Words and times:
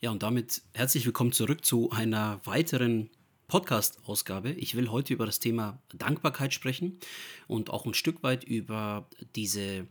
Ja, 0.00 0.12
und 0.12 0.22
damit 0.22 0.62
herzlich 0.74 1.04
willkommen 1.06 1.32
zurück 1.32 1.64
zu 1.64 1.90
einer 1.90 2.40
weiteren 2.44 3.10
Podcast-Ausgabe. 3.48 4.52
Ich 4.52 4.76
will 4.76 4.92
heute 4.92 5.12
über 5.12 5.26
das 5.26 5.40
Thema 5.40 5.82
Dankbarkeit 5.92 6.54
sprechen 6.54 7.00
und 7.48 7.70
auch 7.70 7.84
ein 7.84 7.94
Stück 7.94 8.22
weit 8.22 8.44
über 8.44 9.10
diese 9.34 9.88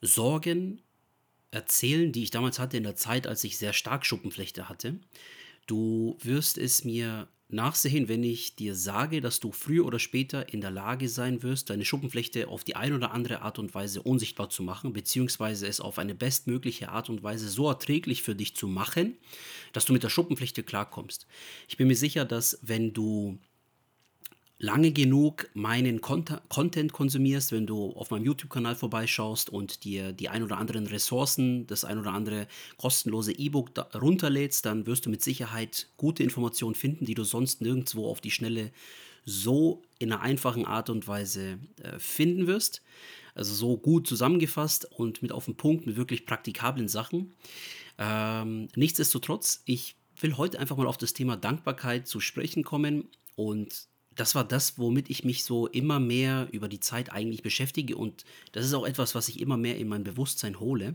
Sorgen 0.00 0.82
erzählen, 1.50 2.12
die 2.12 2.22
ich 2.22 2.30
damals 2.30 2.60
hatte 2.60 2.76
in 2.76 2.84
der 2.84 2.94
Zeit, 2.94 3.26
als 3.26 3.42
ich 3.42 3.58
sehr 3.58 3.72
stark 3.72 4.06
Schuppenflechte 4.06 4.68
hatte. 4.68 5.00
Du 5.66 6.16
wirst 6.22 6.56
es 6.56 6.84
mir 6.84 7.26
nachsehen, 7.48 8.08
wenn 8.08 8.24
ich 8.24 8.56
dir 8.56 8.74
sage, 8.74 9.20
dass 9.20 9.40
du 9.40 9.52
früher 9.52 9.84
oder 9.84 9.98
später 9.98 10.52
in 10.52 10.60
der 10.60 10.70
Lage 10.70 11.08
sein 11.08 11.42
wirst, 11.42 11.70
deine 11.70 11.84
Schuppenflechte 11.84 12.48
auf 12.48 12.64
die 12.64 12.76
eine 12.76 12.96
oder 12.96 13.12
andere 13.12 13.42
Art 13.42 13.58
und 13.58 13.74
Weise 13.74 14.02
unsichtbar 14.02 14.50
zu 14.50 14.62
machen, 14.62 14.92
beziehungsweise 14.92 15.66
es 15.66 15.80
auf 15.80 15.98
eine 15.98 16.14
bestmögliche 16.14 16.88
Art 16.88 17.10
und 17.10 17.22
Weise 17.22 17.48
so 17.48 17.68
erträglich 17.68 18.22
für 18.22 18.34
dich 18.34 18.56
zu 18.56 18.66
machen, 18.66 19.16
dass 19.72 19.84
du 19.84 19.92
mit 19.92 20.02
der 20.02 20.08
Schuppenflechte 20.08 20.62
klarkommst. 20.62 21.26
Ich 21.68 21.76
bin 21.76 21.88
mir 21.88 21.96
sicher, 21.96 22.24
dass 22.24 22.58
wenn 22.62 22.92
du 22.92 23.38
lange 24.64 24.92
genug 24.92 25.48
meinen 25.52 26.00
Content 26.00 26.92
konsumierst, 26.92 27.52
wenn 27.52 27.66
du 27.66 27.92
auf 27.92 28.10
meinem 28.10 28.24
YouTube-Kanal 28.24 28.74
vorbeischaust 28.74 29.50
und 29.50 29.84
dir 29.84 30.12
die 30.12 30.30
ein 30.30 30.42
oder 30.42 30.56
anderen 30.56 30.86
Ressourcen, 30.86 31.66
das 31.66 31.84
ein 31.84 31.98
oder 31.98 32.12
andere 32.12 32.48
kostenlose 32.78 33.32
E-Book 33.32 33.72
runterlädst, 33.94 34.64
dann 34.64 34.86
wirst 34.86 35.04
du 35.04 35.10
mit 35.10 35.22
Sicherheit 35.22 35.88
gute 35.98 36.22
Informationen 36.22 36.74
finden, 36.74 37.04
die 37.04 37.14
du 37.14 37.24
sonst 37.24 37.60
nirgendwo 37.60 38.08
auf 38.08 38.22
die 38.22 38.30
Schnelle 38.30 38.72
so 39.26 39.82
in 39.98 40.12
einer 40.12 40.22
einfachen 40.22 40.64
Art 40.64 40.88
und 40.88 41.06
Weise 41.06 41.58
äh, 41.82 41.98
finden 41.98 42.46
wirst. 42.46 42.82
Also 43.34 43.54
so 43.54 43.76
gut 43.76 44.06
zusammengefasst 44.06 44.86
und 44.92 45.20
mit 45.20 45.32
auf 45.32 45.44
den 45.44 45.56
Punkt, 45.56 45.86
mit 45.86 45.96
wirklich 45.96 46.24
praktikablen 46.24 46.88
Sachen. 46.88 47.34
Ähm, 47.98 48.68
nichtsdestotrotz, 48.76 49.62
ich 49.66 49.96
will 50.20 50.38
heute 50.38 50.58
einfach 50.58 50.76
mal 50.76 50.86
auf 50.86 50.98
das 50.98 51.12
Thema 51.12 51.36
Dankbarkeit 51.36 52.06
zu 52.06 52.20
sprechen 52.20 52.64
kommen 52.64 53.08
und 53.34 53.88
das 54.16 54.34
war 54.34 54.44
das, 54.44 54.78
womit 54.78 55.10
ich 55.10 55.24
mich 55.24 55.44
so 55.44 55.66
immer 55.66 56.00
mehr 56.00 56.48
über 56.52 56.68
die 56.68 56.80
Zeit 56.80 57.12
eigentlich 57.12 57.42
beschäftige. 57.42 57.96
Und 57.96 58.24
das 58.52 58.64
ist 58.64 58.74
auch 58.74 58.86
etwas, 58.86 59.14
was 59.14 59.28
ich 59.28 59.40
immer 59.40 59.56
mehr 59.56 59.78
in 59.78 59.88
mein 59.88 60.04
Bewusstsein 60.04 60.60
hole. 60.60 60.94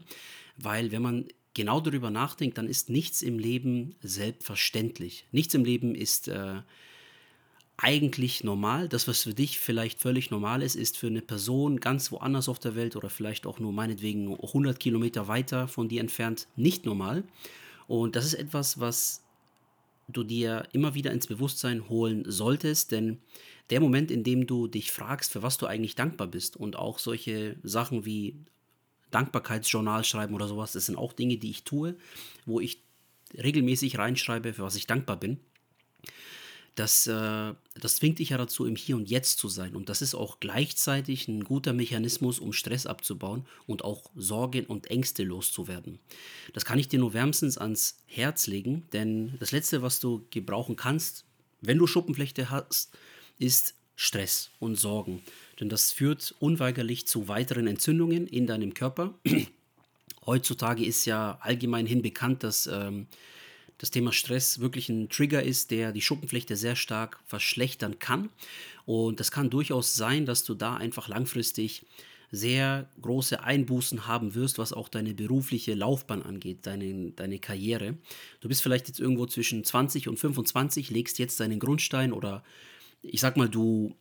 Weil 0.57 0.91
wenn 0.91 1.01
man 1.01 1.27
genau 1.53 1.81
darüber 1.81 2.09
nachdenkt, 2.09 2.57
dann 2.57 2.67
ist 2.67 2.89
nichts 2.89 3.21
im 3.21 3.39
Leben 3.39 3.95
selbstverständlich. 4.01 5.25
Nichts 5.31 5.53
im 5.53 5.65
Leben 5.65 5.95
ist 5.95 6.27
äh, 6.27 6.61
eigentlich 7.77 8.43
normal. 8.43 8.89
Das, 8.89 9.07
was 9.07 9.23
für 9.23 9.33
dich 9.33 9.59
vielleicht 9.59 10.01
völlig 10.01 10.31
normal 10.31 10.61
ist, 10.61 10.75
ist 10.75 10.97
für 10.97 11.07
eine 11.07 11.21
Person 11.21 11.79
ganz 11.79 12.11
woanders 12.11 12.49
auf 12.49 12.59
der 12.59 12.75
Welt 12.75 12.95
oder 12.95 13.09
vielleicht 13.09 13.45
auch 13.45 13.59
nur 13.59 13.71
meinetwegen 13.71 14.33
100 14.33 14.79
Kilometer 14.79 15.27
weiter 15.27 15.67
von 15.67 15.87
dir 15.87 16.01
entfernt 16.01 16.47
nicht 16.55 16.85
normal. 16.85 17.23
Und 17.87 18.15
das 18.15 18.25
ist 18.25 18.35
etwas, 18.35 18.79
was 18.79 19.23
du 20.11 20.23
dir 20.23 20.67
immer 20.73 20.93
wieder 20.93 21.11
ins 21.11 21.27
Bewusstsein 21.27 21.89
holen 21.89 22.23
solltest, 22.27 22.91
denn 22.91 23.19
der 23.69 23.79
Moment, 23.79 24.11
in 24.11 24.23
dem 24.23 24.47
du 24.47 24.67
dich 24.67 24.91
fragst, 24.91 25.31
für 25.31 25.43
was 25.43 25.57
du 25.57 25.67
eigentlich 25.67 25.95
dankbar 25.95 26.27
bist 26.27 26.57
und 26.57 26.75
auch 26.75 26.99
solche 26.99 27.57
Sachen 27.63 28.05
wie 28.05 28.35
Dankbarkeitsjournal 29.11 30.03
schreiben 30.03 30.33
oder 30.33 30.47
sowas, 30.47 30.71
das 30.71 30.87
sind 30.87 30.97
auch 30.97 31.13
Dinge, 31.13 31.37
die 31.37 31.52
ich 31.52 31.63
tue, 31.63 31.95
wo 32.45 32.59
ich 32.59 32.81
regelmäßig 33.35 33.97
reinschreibe, 33.97 34.53
für 34.53 34.63
was 34.63 34.75
ich 34.75 34.87
dankbar 34.87 35.17
bin 35.17 35.39
das, 36.75 37.07
äh, 37.07 37.53
das 37.75 37.95
zwingt 37.97 38.19
dich 38.19 38.29
ja 38.29 38.37
dazu, 38.37 38.65
im 38.65 38.75
Hier 38.75 38.95
und 38.95 39.09
Jetzt 39.09 39.37
zu 39.39 39.47
sein. 39.47 39.75
Und 39.75 39.89
das 39.89 40.01
ist 40.01 40.15
auch 40.15 40.39
gleichzeitig 40.39 41.27
ein 41.27 41.43
guter 41.43 41.73
Mechanismus, 41.73 42.39
um 42.39 42.53
Stress 42.53 42.85
abzubauen 42.85 43.45
und 43.67 43.83
auch 43.83 44.09
Sorgen 44.15 44.65
und 44.65 44.87
Ängste 44.87 45.23
loszuwerden. 45.23 45.99
Das 46.53 46.65
kann 46.65 46.79
ich 46.79 46.87
dir 46.87 46.99
nur 46.99 47.13
wärmstens 47.13 47.57
ans 47.57 47.97
Herz 48.05 48.47
legen, 48.47 48.87
denn 48.93 49.35
das 49.39 49.51
Letzte, 49.51 49.81
was 49.81 49.99
du 49.99 50.25
gebrauchen 50.31 50.75
kannst, 50.75 51.25
wenn 51.61 51.77
du 51.77 51.87
Schuppenflechte 51.87 52.49
hast, 52.49 52.97
ist 53.37 53.75
Stress 53.95 54.51
und 54.59 54.77
Sorgen. 54.77 55.21
Denn 55.59 55.67
das 55.67 55.91
führt 55.91 56.33
unweigerlich 56.39 57.05
zu 57.08 57.27
weiteren 57.27 57.67
Entzündungen 57.67 58.27
in 58.27 58.47
deinem 58.47 58.73
Körper. 58.73 59.13
Heutzutage 60.25 60.85
ist 60.85 61.05
ja 61.05 61.37
allgemein 61.41 61.85
hin 61.85 62.02
bekannt, 62.02 62.43
dass 62.43 62.67
ähm, 62.67 63.08
das 63.79 63.91
Thema 63.91 64.11
Stress 64.11 64.59
wirklich 64.59 64.89
ein 64.89 65.09
Trigger 65.09 65.41
ist, 65.41 65.71
der 65.71 65.91
die 65.91 66.01
Schuppenflechte 66.01 66.55
sehr 66.55 66.75
stark 66.75 67.19
verschlechtern 67.25 67.97
kann. 67.97 68.29
Und 68.85 69.19
das 69.19 69.31
kann 69.31 69.49
durchaus 69.49 69.95
sein, 69.95 70.25
dass 70.25 70.43
du 70.43 70.53
da 70.53 70.75
einfach 70.75 71.07
langfristig 71.07 71.85
sehr 72.31 72.87
große 73.01 73.41
Einbußen 73.41 74.05
haben 74.05 74.35
wirst, 74.35 74.59
was 74.59 74.73
auch 74.73 74.89
deine 74.89 75.15
berufliche 75.15 75.73
Laufbahn 75.73 76.21
angeht, 76.21 76.59
deine, 76.63 77.11
deine 77.11 77.39
Karriere. 77.39 77.97
Du 78.41 78.49
bist 78.49 78.61
vielleicht 78.61 78.87
jetzt 78.87 78.99
irgendwo 78.99 79.25
zwischen 79.25 79.63
20 79.63 80.07
und 80.07 80.19
25, 80.19 80.91
legst 80.91 81.17
jetzt 81.17 81.39
deinen 81.39 81.59
Grundstein 81.59 82.13
oder 82.13 82.43
ich 83.01 83.21
sag 83.21 83.37
mal, 83.37 83.49
du 83.49 83.95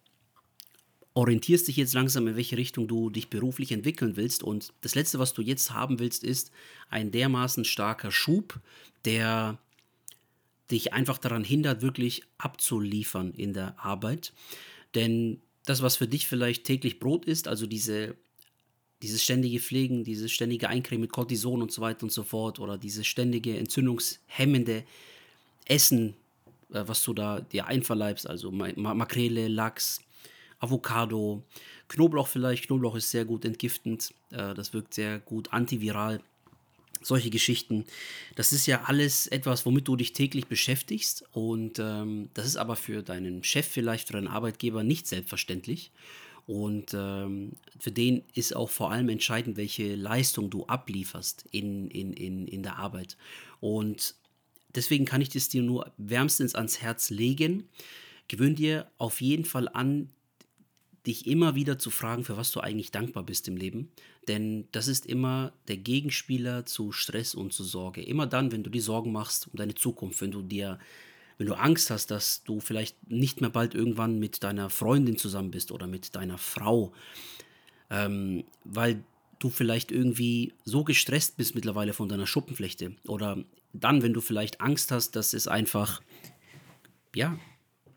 orientierst 1.15 1.69
dich 1.69 1.77
jetzt 1.77 1.95
langsam, 1.95 2.27
in 2.29 2.37
welche 2.37 2.57
Richtung 2.57 2.87
du 2.87 3.11
dich 3.11 3.31
beruflich 3.31 3.73
entwickeln 3.73 4.17
willst. 4.17 4.43
Und 4.43 4.73
das 4.83 4.95
Letzte, 4.95 5.19
was 5.19 5.33
du 5.33 5.43
jetzt 5.43 5.73
haben 5.73 5.99
willst, 5.99 6.23
ist 6.23 6.51
ein 6.91 7.11
dermaßen 7.11 7.65
starker 7.65 8.11
Schub, 8.11 8.61
der 9.05 9.59
dich 10.71 10.93
einfach 10.93 11.19
daran 11.19 11.45
hindert, 11.45 11.83
wirklich 11.83 12.23
abzuliefern 12.37 13.33
in 13.33 13.53
der 13.53 13.79
Arbeit. 13.79 14.33
Denn 14.95 15.41
das, 15.65 15.83
was 15.83 15.97
für 15.97 16.09
dich 16.09 16.27
vielleicht 16.27 16.65
täglich 16.65 16.99
Brot 16.99 17.25
ist, 17.25 17.49
also 17.49 17.67
diese, 17.67 18.17
dieses 19.03 19.23
ständige 19.23 19.61
Pflegen, 19.61 20.05
dieses 20.05 20.31
ständige 20.33 20.69
Eincremen 20.69 21.03
mit 21.03 21.13
Cortison 21.13 21.63
und 21.63 21.73
so 21.73 21.83
weiter 21.83 22.05
und 22.05 22.13
so 22.13 22.23
fort, 22.23 22.59
oder 22.59 22.79
dieses 22.79 23.07
ständige 23.07 23.57
entzündungshemmende 23.57 24.85
Essen, 25.67 26.15
äh, 26.73 26.83
was 26.87 27.03
du 27.03 27.15
da 27.15 27.41
dir 27.41 27.67
einverleibst, 27.67 28.27
also 28.27 28.51
Makrele, 28.51 29.49
Lachs, 29.49 30.01
Avocado, 30.59 31.43
Knoblauch 31.89 32.27
vielleicht. 32.27 32.67
Knoblauch 32.67 32.97
ist 32.97 33.11
sehr 33.11 33.25
gut 33.25 33.45
entgiftend, 33.45 34.13
äh, 34.31 34.55
das 34.55 34.73
wirkt 34.73 34.95
sehr 34.95 35.19
gut 35.21 35.53
antiviral 35.53 36.21
solche 37.03 37.31
Geschichten. 37.31 37.85
Das 38.35 38.53
ist 38.53 38.67
ja 38.67 38.85
alles 38.85 39.27
etwas, 39.27 39.67
womit 39.67 39.89
du 39.89 39.97
dich 39.97 40.13
täglich 40.13 40.47
beschäftigst 40.47 41.25
und 41.33 41.79
ähm, 41.79 42.31
das 42.35 42.47
ist 42.47 42.57
aber 42.57 42.77
für 42.77 43.03
deinen 43.03 43.45
Chef 43.45 43.67
vielleicht, 43.67 44.09
für 44.09 44.15
deinen 44.15 44.29
Arbeitgeber 44.29 44.83
nicht 44.83 45.07
selbstverständlich. 45.07 45.91
Und 46.49 46.95
ähm, 46.95 47.53
für 47.79 47.93
den 47.93 48.23
ist 48.33 48.57
auch 48.57 48.71
vor 48.71 48.91
allem 48.91 49.11
entscheidend, 49.11 49.59
welche 49.59 49.95
Leistung 49.95 50.49
du 50.49 50.65
ablieferst 50.65 51.45
in, 51.51 51.91
in, 51.91 52.15
in, 52.15 52.49
in 52.49 52.63
der 52.63 52.79
Arbeit. 52.79 53.19
Und 53.61 54.15
deswegen 54.75 55.05
kann 55.05 55.21
ich 55.21 55.29
das 55.29 55.51
dir 55.51 55.61
nur 55.61 55.93
wärmstens 55.99 56.55
ans 56.55 56.81
Herz 56.81 57.11
legen. 57.11 57.69
Gewöhn 58.29 58.55
dir 58.55 58.91
auf 58.97 59.21
jeden 59.21 59.45
Fall 59.45 59.69
an, 59.69 60.09
dich 61.09 61.27
immer 61.27 61.55
wieder 61.55 61.79
zu 61.79 61.91
fragen, 61.91 62.23
für 62.23 62.37
was 62.37 62.53
du 62.53 62.61
eigentlich 62.61 62.91
dankbar 62.91 63.23
bist 63.23 63.49
im 63.49 63.57
Leben. 63.57 63.91
Denn 64.29 64.69
das 64.73 64.89
ist 64.89 65.07
immer 65.07 65.53
der 65.67 65.79
Gegenspieler 65.79 66.67
zu 66.67 66.93
Stress 66.93 67.35
und 67.35 67.53
zu 67.53 67.65
Sorge. 67.65 68.03
Immer 68.03 68.27
dann, 68.27 68.53
wenn 68.53 68.63
du 68.63 68.71
dir 68.71 68.83
Sorgen 68.83 69.11
machst 69.11 69.49
um 69.49 69.57
deine 69.57 69.75
Zukunft, 69.75 70.21
wenn 70.21 70.31
du 70.31 70.43
dir, 70.43 70.79
wenn 71.39 71.47
du 71.47 71.55
Angst 71.55 71.91
hast, 71.91 72.11
dass 72.11 72.45
du 72.45 72.61
vielleicht 72.61 73.11
nicht 73.11 73.41
mehr 73.41 73.51
bald 73.51 73.75
irgendwann 73.75 74.19
mit 74.19 74.45
deiner 74.45 74.69
Freundin 74.69 75.17
zusammen 75.17 75.51
bist 75.51 75.73
oder 75.73 75.87
mit 75.87 76.15
deiner 76.15 76.37
Frau, 76.37 76.93
ähm, 77.91 78.45
weil 78.65 79.03
du 79.39 79.49
vielleicht 79.49 79.91
irgendwie 79.91 80.53
so 80.65 80.85
gestresst 80.85 81.39
bist 81.39 81.55
mittlerweile 81.55 81.95
von 81.95 82.09
deiner 82.09 82.27
Schuppenflechte. 82.27 82.97
Oder 83.07 83.45
dann, 83.73 84.03
wenn 84.03 84.13
du 84.13 84.21
vielleicht 84.21 84.61
Angst 84.61 84.93
hast, 84.93 85.17
dass 85.17 85.33
es 85.33 85.49
einfach, 85.49 86.03
ja, 87.15 87.39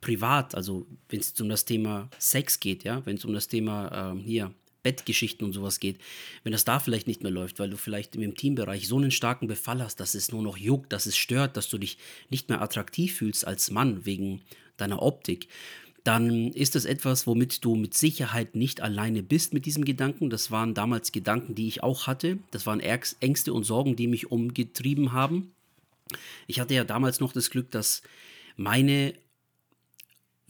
privat, 0.01 0.55
also 0.55 0.87
wenn 1.09 1.19
es 1.19 1.39
um 1.39 1.49
das 1.49 1.65
Thema 1.65 2.09
Sex 2.19 2.59
geht, 2.59 2.83
ja, 2.83 3.05
wenn 3.05 3.17
es 3.17 3.25
um 3.25 3.33
das 3.33 3.47
Thema 3.47 4.11
ähm, 4.11 4.19
hier 4.19 4.53
Bettgeschichten 4.83 5.45
und 5.45 5.53
sowas 5.53 5.79
geht, 5.79 5.99
wenn 6.43 6.51
das 6.51 6.65
da 6.65 6.79
vielleicht 6.79 7.07
nicht 7.07 7.21
mehr 7.21 7.31
läuft, 7.31 7.59
weil 7.59 7.69
du 7.69 7.77
vielleicht 7.77 8.15
im 8.15 8.35
Teambereich 8.35 8.87
so 8.87 8.97
einen 8.97 9.11
starken 9.11 9.47
Befall 9.47 9.81
hast, 9.81 9.99
dass 9.99 10.15
es 10.15 10.31
nur 10.31 10.41
noch 10.41 10.57
juckt, 10.57 10.91
dass 10.91 11.05
es 11.05 11.15
stört, 11.15 11.55
dass 11.55 11.69
du 11.69 11.77
dich 11.77 11.99
nicht 12.29 12.49
mehr 12.49 12.61
attraktiv 12.61 13.15
fühlst 13.15 13.45
als 13.45 13.69
Mann 13.69 14.05
wegen 14.05 14.41
deiner 14.77 15.01
Optik, 15.03 15.47
dann 16.03 16.51
ist 16.53 16.73
das 16.73 16.85
etwas, 16.85 17.27
womit 17.27 17.63
du 17.63 17.75
mit 17.75 17.93
Sicherheit 17.93 18.55
nicht 18.55 18.81
alleine 18.81 19.21
bist 19.21 19.53
mit 19.53 19.67
diesem 19.67 19.85
Gedanken. 19.85 20.31
Das 20.31 20.49
waren 20.49 20.73
damals 20.73 21.11
Gedanken, 21.11 21.53
die 21.53 21.67
ich 21.67 21.83
auch 21.83 22.07
hatte. 22.07 22.39
Das 22.49 22.65
waren 22.65 22.79
Ängste 22.79 23.53
und 23.53 23.65
Sorgen, 23.65 23.95
die 23.95 24.07
mich 24.07 24.31
umgetrieben 24.31 25.11
haben. 25.11 25.51
Ich 26.47 26.59
hatte 26.59 26.73
ja 26.73 26.83
damals 26.83 27.19
noch 27.19 27.33
das 27.33 27.51
Glück, 27.51 27.69
dass 27.69 28.01
meine 28.57 29.13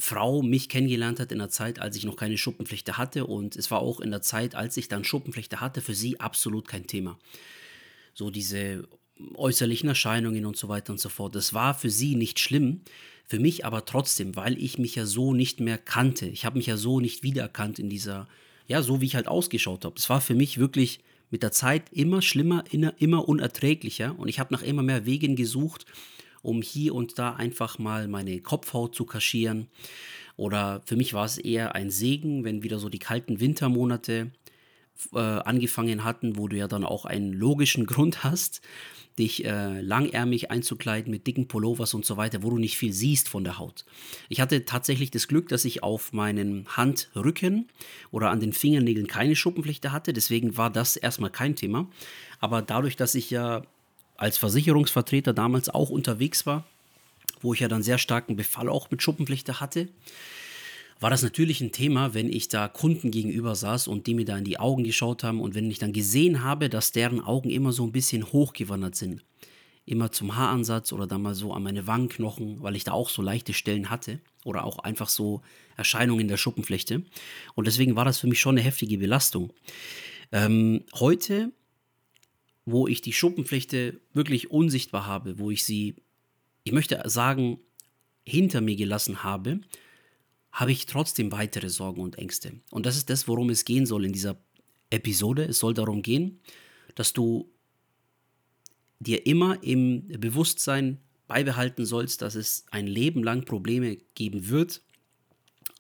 Frau 0.02 0.42
mich 0.42 0.68
kennengelernt 0.68 1.20
hat 1.20 1.32
in 1.32 1.38
der 1.38 1.50
Zeit, 1.50 1.78
als 1.78 1.96
ich 1.96 2.06
noch 2.06 2.16
keine 2.16 2.36
Schuppenflechte 2.36 2.98
hatte. 2.98 3.28
Und 3.28 3.56
es 3.56 3.70
war 3.70 3.82
auch 3.82 4.00
in 4.00 4.10
der 4.10 4.24
Zeit, 4.24 4.56
als 4.56 4.76
ich 4.76 4.88
dann 4.88 5.04
Schuppenflechte 5.04 5.62
hatte, 5.62 5.80
für 5.82 5.94
sie 5.94 6.20
absolut 6.20 6.68
kein 6.68 6.88
Thema. 6.88 7.20
So 8.16 8.32
diese 8.32 8.88
äußerlichen 9.36 9.88
Erscheinungen 9.88 10.48
und 10.48 10.58
so 10.58 10.70
weiter 10.70 10.92
und 10.92 11.00
so 11.00 11.10
fort. 11.10 11.36
Das 11.36 11.54
war 11.54 11.76
für 11.76 11.92
sie 11.92 12.16
nicht 12.16 12.40
schlimm, 12.40 12.82
für 13.28 13.40
mich 13.40 13.64
aber 13.64 13.86
trotzdem, 13.86 14.36
weil 14.36 14.58
ich 14.58 14.80
mich 14.80 14.96
ja 14.96 15.06
so 15.06 15.36
nicht 15.36 15.60
mehr 15.60 15.78
kannte. 15.78 16.26
Ich 16.26 16.46
habe 16.46 16.58
mich 16.58 16.66
ja 16.66 16.78
so 16.78 17.00
nicht 17.00 17.22
wiedererkannt 17.22 17.78
in 17.78 17.88
dieser, 17.88 18.28
ja, 18.68 18.82
so 18.82 19.02
wie 19.02 19.06
ich 19.06 19.16
halt 19.16 19.28
ausgeschaut 19.28 19.86
habe. 19.86 19.96
Es 20.00 20.10
war 20.10 20.20
für 20.20 20.34
mich 20.34 20.58
wirklich 20.58 21.02
mit 21.30 21.44
der 21.44 21.52
Zeit 21.52 21.84
immer 21.92 22.24
schlimmer, 22.24 22.64
immer 22.72 23.30
unerträglicher 23.30 24.18
und 24.18 24.30
ich 24.30 24.40
habe 24.40 24.52
nach 24.52 24.64
immer 24.64 24.82
mehr 24.82 25.06
Wegen 25.06 25.36
gesucht, 25.36 25.86
um 26.42 26.62
hier 26.62 26.96
und 26.96 27.20
da 27.20 27.34
einfach 27.34 27.80
mal 27.80 28.08
meine 28.08 28.40
Kopfhaut 28.42 28.96
zu 28.96 29.06
kaschieren. 29.06 29.68
Oder 30.38 30.82
für 30.86 30.96
mich 30.96 31.14
war 31.14 31.26
es 31.26 31.38
eher 31.38 31.76
ein 31.76 31.90
Segen, 31.90 32.44
wenn 32.44 32.64
wieder 32.64 32.80
so 32.80 32.90
die 32.90 33.00
kalten 33.00 33.40
Wintermonate 33.40 34.32
äh, 35.14 35.20
angefangen 35.20 36.04
hatten, 36.04 36.38
wo 36.38 36.48
du 36.48 36.58
ja 36.58 36.68
dann 36.68 36.86
auch 36.86 37.06
einen 37.06 37.34
logischen 37.34 37.86
Grund 37.88 38.24
hast, 38.24 38.62
dich 39.20 39.46
äh, 39.46 39.82
langärmig 39.82 40.52
einzukleiden 40.52 41.12
mit 41.12 41.28
dicken 41.28 41.48
Pullovers 41.48 41.94
und 41.94 42.06
so 42.06 42.18
weiter, 42.18 42.44
wo 42.44 42.50
du 42.50 42.58
nicht 42.58 42.78
viel 42.78 42.94
siehst 42.94 43.28
von 43.28 43.44
der 43.44 43.60
Haut. 43.60 43.86
Ich 44.30 44.40
hatte 44.40 44.64
tatsächlich 44.66 45.12
das 45.12 45.28
Glück, 45.28 45.50
dass 45.50 45.66
ich 45.66 45.84
auf 45.84 46.14
meinen 46.14 46.66
Handrücken 46.70 47.68
oder 48.10 48.30
an 48.30 48.40
den 48.40 48.54
Fingernägeln 48.54 49.08
keine 49.08 49.36
Schuppenflechte 49.36 49.92
hatte, 49.92 50.14
deswegen 50.14 50.56
war 50.58 50.70
das 50.70 50.96
erstmal 50.96 51.30
kein 51.30 51.56
Thema. 51.56 51.90
Aber 52.40 52.62
dadurch, 52.62 52.96
dass 52.96 53.14
ich 53.14 53.30
ja 53.30 53.64
als 54.22 54.38
Versicherungsvertreter 54.38 55.34
damals 55.34 55.68
auch 55.68 55.90
unterwegs 55.90 56.46
war, 56.46 56.64
wo 57.42 57.56
ich 57.56 57.60
ja 57.60 57.68
dann 57.68 57.82
sehr 57.82 57.98
starken 57.98 58.36
Befall 58.36 58.70
auch 58.70 58.92
mit 58.92 59.02
Schuppenflechte 59.02 59.60
hatte, 59.60 59.90
war 61.00 61.10
das 61.10 61.24
natürlich 61.24 61.60
ein 61.60 61.72
Thema, 61.72 62.14
wenn 62.14 62.32
ich 62.32 62.48
da 62.48 62.68
Kunden 62.68 63.10
gegenüber 63.10 63.56
saß 63.56 63.88
und 63.88 64.06
die 64.06 64.14
mir 64.14 64.26
da 64.26 64.38
in 64.38 64.44
die 64.44 64.60
Augen 64.60 64.84
geschaut 64.84 65.24
haben 65.24 65.42
und 65.42 65.56
wenn 65.56 65.72
ich 65.72 65.80
dann 65.80 65.92
gesehen 65.92 66.44
habe, 66.44 66.70
dass 66.70 66.92
deren 66.92 67.20
Augen 67.20 67.50
immer 67.50 67.72
so 67.72 67.84
ein 67.84 67.92
bisschen 67.92 68.32
hochgewandert 68.32 68.96
sind. 68.96 69.24
Immer 69.86 70.12
zum 70.12 70.36
Haaransatz 70.36 70.94
oder 70.94 71.08
dann 71.08 71.24
mal 71.24 71.34
so 71.34 71.52
an 71.54 71.64
meine 71.64 71.88
Wangenknochen, 71.88 72.62
weil 72.62 72.76
ich 72.76 72.84
da 72.84 72.92
auch 72.92 73.10
so 73.10 73.24
leichte 73.24 73.54
Stellen 73.54 73.90
hatte 73.90 74.20
oder 74.46 74.64
auch 74.66 74.78
einfach 74.78 75.10
so 75.10 75.42
Erscheinungen 75.78 76.22
in 76.22 76.28
der 76.28 76.38
Schuppenflechte. 76.38 77.02
Und 77.56 77.66
deswegen 77.66 77.96
war 77.96 78.06
das 78.06 78.20
für 78.20 78.28
mich 78.28 78.40
schon 78.40 78.56
eine 78.56 78.64
heftige 78.64 79.00
Belastung. 79.00 79.52
Ähm, 80.32 80.84
heute, 80.94 81.52
wo 82.66 82.88
ich 82.88 83.02
die 83.02 83.14
Schuppenflechte 83.14 84.00
wirklich 84.14 84.52
unsichtbar 84.52 85.06
habe, 85.06 85.40
wo 85.40 85.52
ich 85.52 85.64
sie, 85.64 85.96
ich 86.64 86.72
möchte 86.72 87.02
sagen, 87.06 87.60
hinter 88.24 88.62
mir 88.62 88.76
gelassen 88.76 89.24
habe, 89.24 89.62
habe 90.52 90.72
ich 90.72 90.86
trotzdem 90.86 91.32
weitere 91.32 91.70
Sorgen 91.70 92.02
und 92.02 92.18
Ängste. 92.18 92.54
Und 92.70 92.86
das 92.86 92.98
ist 92.98 93.10
das, 93.10 93.28
worum 93.28 93.50
es 93.50 93.66
gehen 93.66 93.86
soll 93.86 94.06
in 94.06 94.14
dieser 94.14 94.38
Episode. 94.90 95.46
Es 95.46 95.60
soll 95.60 95.74
darum 95.74 96.02
gehen, 96.02 96.40
dass 96.96 97.14
du 97.14 97.50
dir 99.00 99.26
immer 99.26 99.64
im 99.64 100.08
Bewusstsein 100.08 101.00
beibehalten 101.28 101.86
sollst, 101.86 102.22
dass 102.22 102.36
es 102.36 102.66
ein 102.72 102.88
Leben 102.88 103.24
lang 103.24 103.46
Probleme 103.46 103.98
geben 104.16 104.50
wird, 104.50 104.82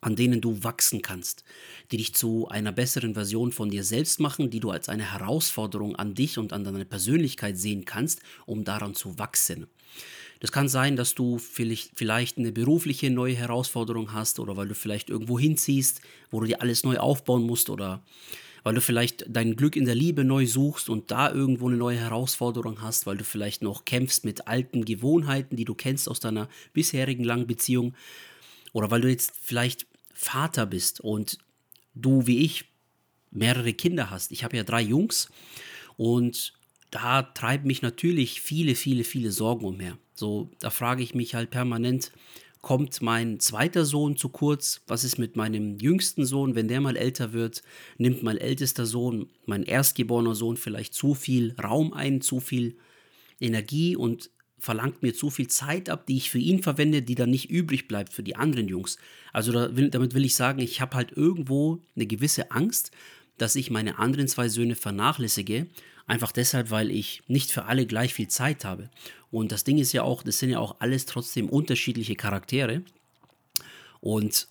an 0.01 0.15
denen 0.15 0.41
du 0.41 0.63
wachsen 0.63 1.01
kannst, 1.03 1.43
die 1.91 1.97
dich 1.97 2.15
zu 2.15 2.47
einer 2.49 2.71
besseren 2.71 3.13
Version 3.13 3.51
von 3.51 3.69
dir 3.69 3.83
selbst 3.83 4.19
machen, 4.19 4.49
die 4.49 4.59
du 4.59 4.71
als 4.71 4.89
eine 4.89 5.13
Herausforderung 5.13 5.95
an 5.95 6.15
dich 6.15 6.39
und 6.39 6.53
an 6.53 6.63
deine 6.63 6.85
Persönlichkeit 6.85 7.57
sehen 7.57 7.85
kannst, 7.85 8.21
um 8.47 8.63
daran 8.63 8.95
zu 8.95 9.19
wachsen. 9.19 9.67
Das 10.39 10.51
kann 10.51 10.67
sein, 10.67 10.95
dass 10.95 11.13
du 11.13 11.37
vielleicht 11.37 12.39
eine 12.39 12.51
berufliche 12.51 13.11
neue 13.11 13.35
Herausforderung 13.35 14.11
hast 14.11 14.39
oder 14.39 14.57
weil 14.57 14.67
du 14.67 14.73
vielleicht 14.73 15.11
irgendwo 15.11 15.37
hinziehst, 15.37 16.01
wo 16.31 16.39
du 16.39 16.47
dir 16.47 16.61
alles 16.61 16.83
neu 16.83 16.97
aufbauen 16.97 17.43
musst 17.43 17.69
oder 17.69 18.01
weil 18.63 18.73
du 18.73 18.81
vielleicht 18.81 19.25
dein 19.27 19.55
Glück 19.55 19.75
in 19.75 19.85
der 19.85 19.93
Liebe 19.93 20.23
neu 20.23 20.47
suchst 20.47 20.89
und 20.89 21.11
da 21.11 21.31
irgendwo 21.31 21.67
eine 21.67 21.77
neue 21.77 21.97
Herausforderung 21.97 22.81
hast, 22.81 23.05
weil 23.05 23.17
du 23.17 23.23
vielleicht 23.23 23.61
noch 23.61 23.85
kämpfst 23.85 24.25
mit 24.25 24.47
alten 24.47 24.83
Gewohnheiten, 24.83 25.55
die 25.55 25.65
du 25.65 25.75
kennst 25.75 26.09
aus 26.09 26.19
deiner 26.19 26.49
bisherigen 26.73 27.23
langen 27.23 27.45
Beziehung 27.45 27.93
oder 28.73 28.89
weil 28.89 29.01
du 29.01 29.09
jetzt 29.09 29.33
vielleicht 29.43 29.85
Vater 30.21 30.67
bist 30.67 31.01
und 31.01 31.39
du 31.95 32.27
wie 32.27 32.39
ich 32.39 32.65
mehrere 33.31 33.73
Kinder 33.73 34.11
hast. 34.11 34.31
Ich 34.31 34.43
habe 34.43 34.55
ja 34.55 34.63
drei 34.63 34.81
Jungs 34.81 35.29
und 35.97 36.53
da 36.91 37.23
treiben 37.23 37.65
mich 37.65 37.81
natürlich 37.81 38.39
viele, 38.39 38.75
viele, 38.75 39.03
viele 39.03 39.31
Sorgen 39.31 39.65
umher. 39.65 39.97
So, 40.13 40.51
da 40.59 40.69
frage 40.69 41.01
ich 41.01 41.15
mich 41.15 41.33
halt 41.33 41.49
permanent, 41.49 42.11
kommt 42.61 43.01
mein 43.01 43.39
zweiter 43.39 43.83
Sohn 43.83 44.15
zu 44.15 44.29
kurz? 44.29 44.81
Was 44.85 45.03
ist 45.03 45.17
mit 45.17 45.35
meinem 45.35 45.79
jüngsten 45.79 46.25
Sohn, 46.25 46.53
wenn 46.53 46.67
der 46.67 46.81
mal 46.81 46.97
älter 46.97 47.33
wird? 47.33 47.63
Nimmt 47.97 48.21
mein 48.21 48.37
ältester 48.37 48.85
Sohn, 48.85 49.27
mein 49.47 49.63
erstgeborener 49.63 50.35
Sohn 50.35 50.55
vielleicht 50.55 50.93
zu 50.93 51.15
viel 51.15 51.55
Raum 51.59 51.93
ein, 51.93 52.21
zu 52.21 52.39
viel 52.39 52.77
Energie 53.39 53.95
und 53.95 54.29
verlangt 54.61 55.01
mir 55.01 55.15
zu 55.15 55.31
viel 55.31 55.47
Zeit 55.47 55.89
ab, 55.89 56.05
die 56.05 56.17
ich 56.17 56.29
für 56.29 56.37
ihn 56.37 56.61
verwende, 56.61 57.01
die 57.01 57.15
dann 57.15 57.31
nicht 57.31 57.49
übrig 57.49 57.87
bleibt 57.87 58.13
für 58.13 58.21
die 58.21 58.35
anderen 58.35 58.67
Jungs. 58.67 58.97
Also 59.33 59.51
da 59.51 59.75
will, 59.75 59.89
damit 59.89 60.13
will 60.13 60.23
ich 60.23 60.35
sagen, 60.35 60.59
ich 60.59 60.79
habe 60.79 60.95
halt 60.95 61.11
irgendwo 61.11 61.79
eine 61.95 62.05
gewisse 62.05 62.51
Angst, 62.51 62.91
dass 63.39 63.55
ich 63.55 63.71
meine 63.71 63.97
anderen 63.97 64.27
zwei 64.27 64.49
Söhne 64.49 64.75
vernachlässige, 64.75 65.65
einfach 66.05 66.31
deshalb, 66.31 66.69
weil 66.69 66.91
ich 66.91 67.23
nicht 67.27 67.51
für 67.51 67.65
alle 67.65 67.87
gleich 67.87 68.13
viel 68.13 68.27
Zeit 68.27 68.63
habe. 68.63 68.91
Und 69.31 69.51
das 69.51 69.63
Ding 69.63 69.79
ist 69.79 69.93
ja 69.93 70.03
auch, 70.03 70.21
das 70.21 70.37
sind 70.37 70.51
ja 70.51 70.59
auch 70.59 70.75
alles 70.77 71.07
trotzdem 71.07 71.49
unterschiedliche 71.49 72.15
Charaktere. 72.15 72.83
Und 73.99 74.47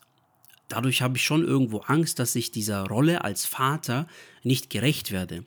dadurch 0.67 1.03
habe 1.03 1.19
ich 1.19 1.25
schon 1.25 1.45
irgendwo 1.45 1.79
Angst, 1.81 2.19
dass 2.19 2.35
ich 2.35 2.51
dieser 2.51 2.83
Rolle 2.87 3.23
als 3.23 3.47
Vater 3.47 4.09
nicht 4.43 4.71
gerecht 4.71 5.13
werde. 5.13 5.45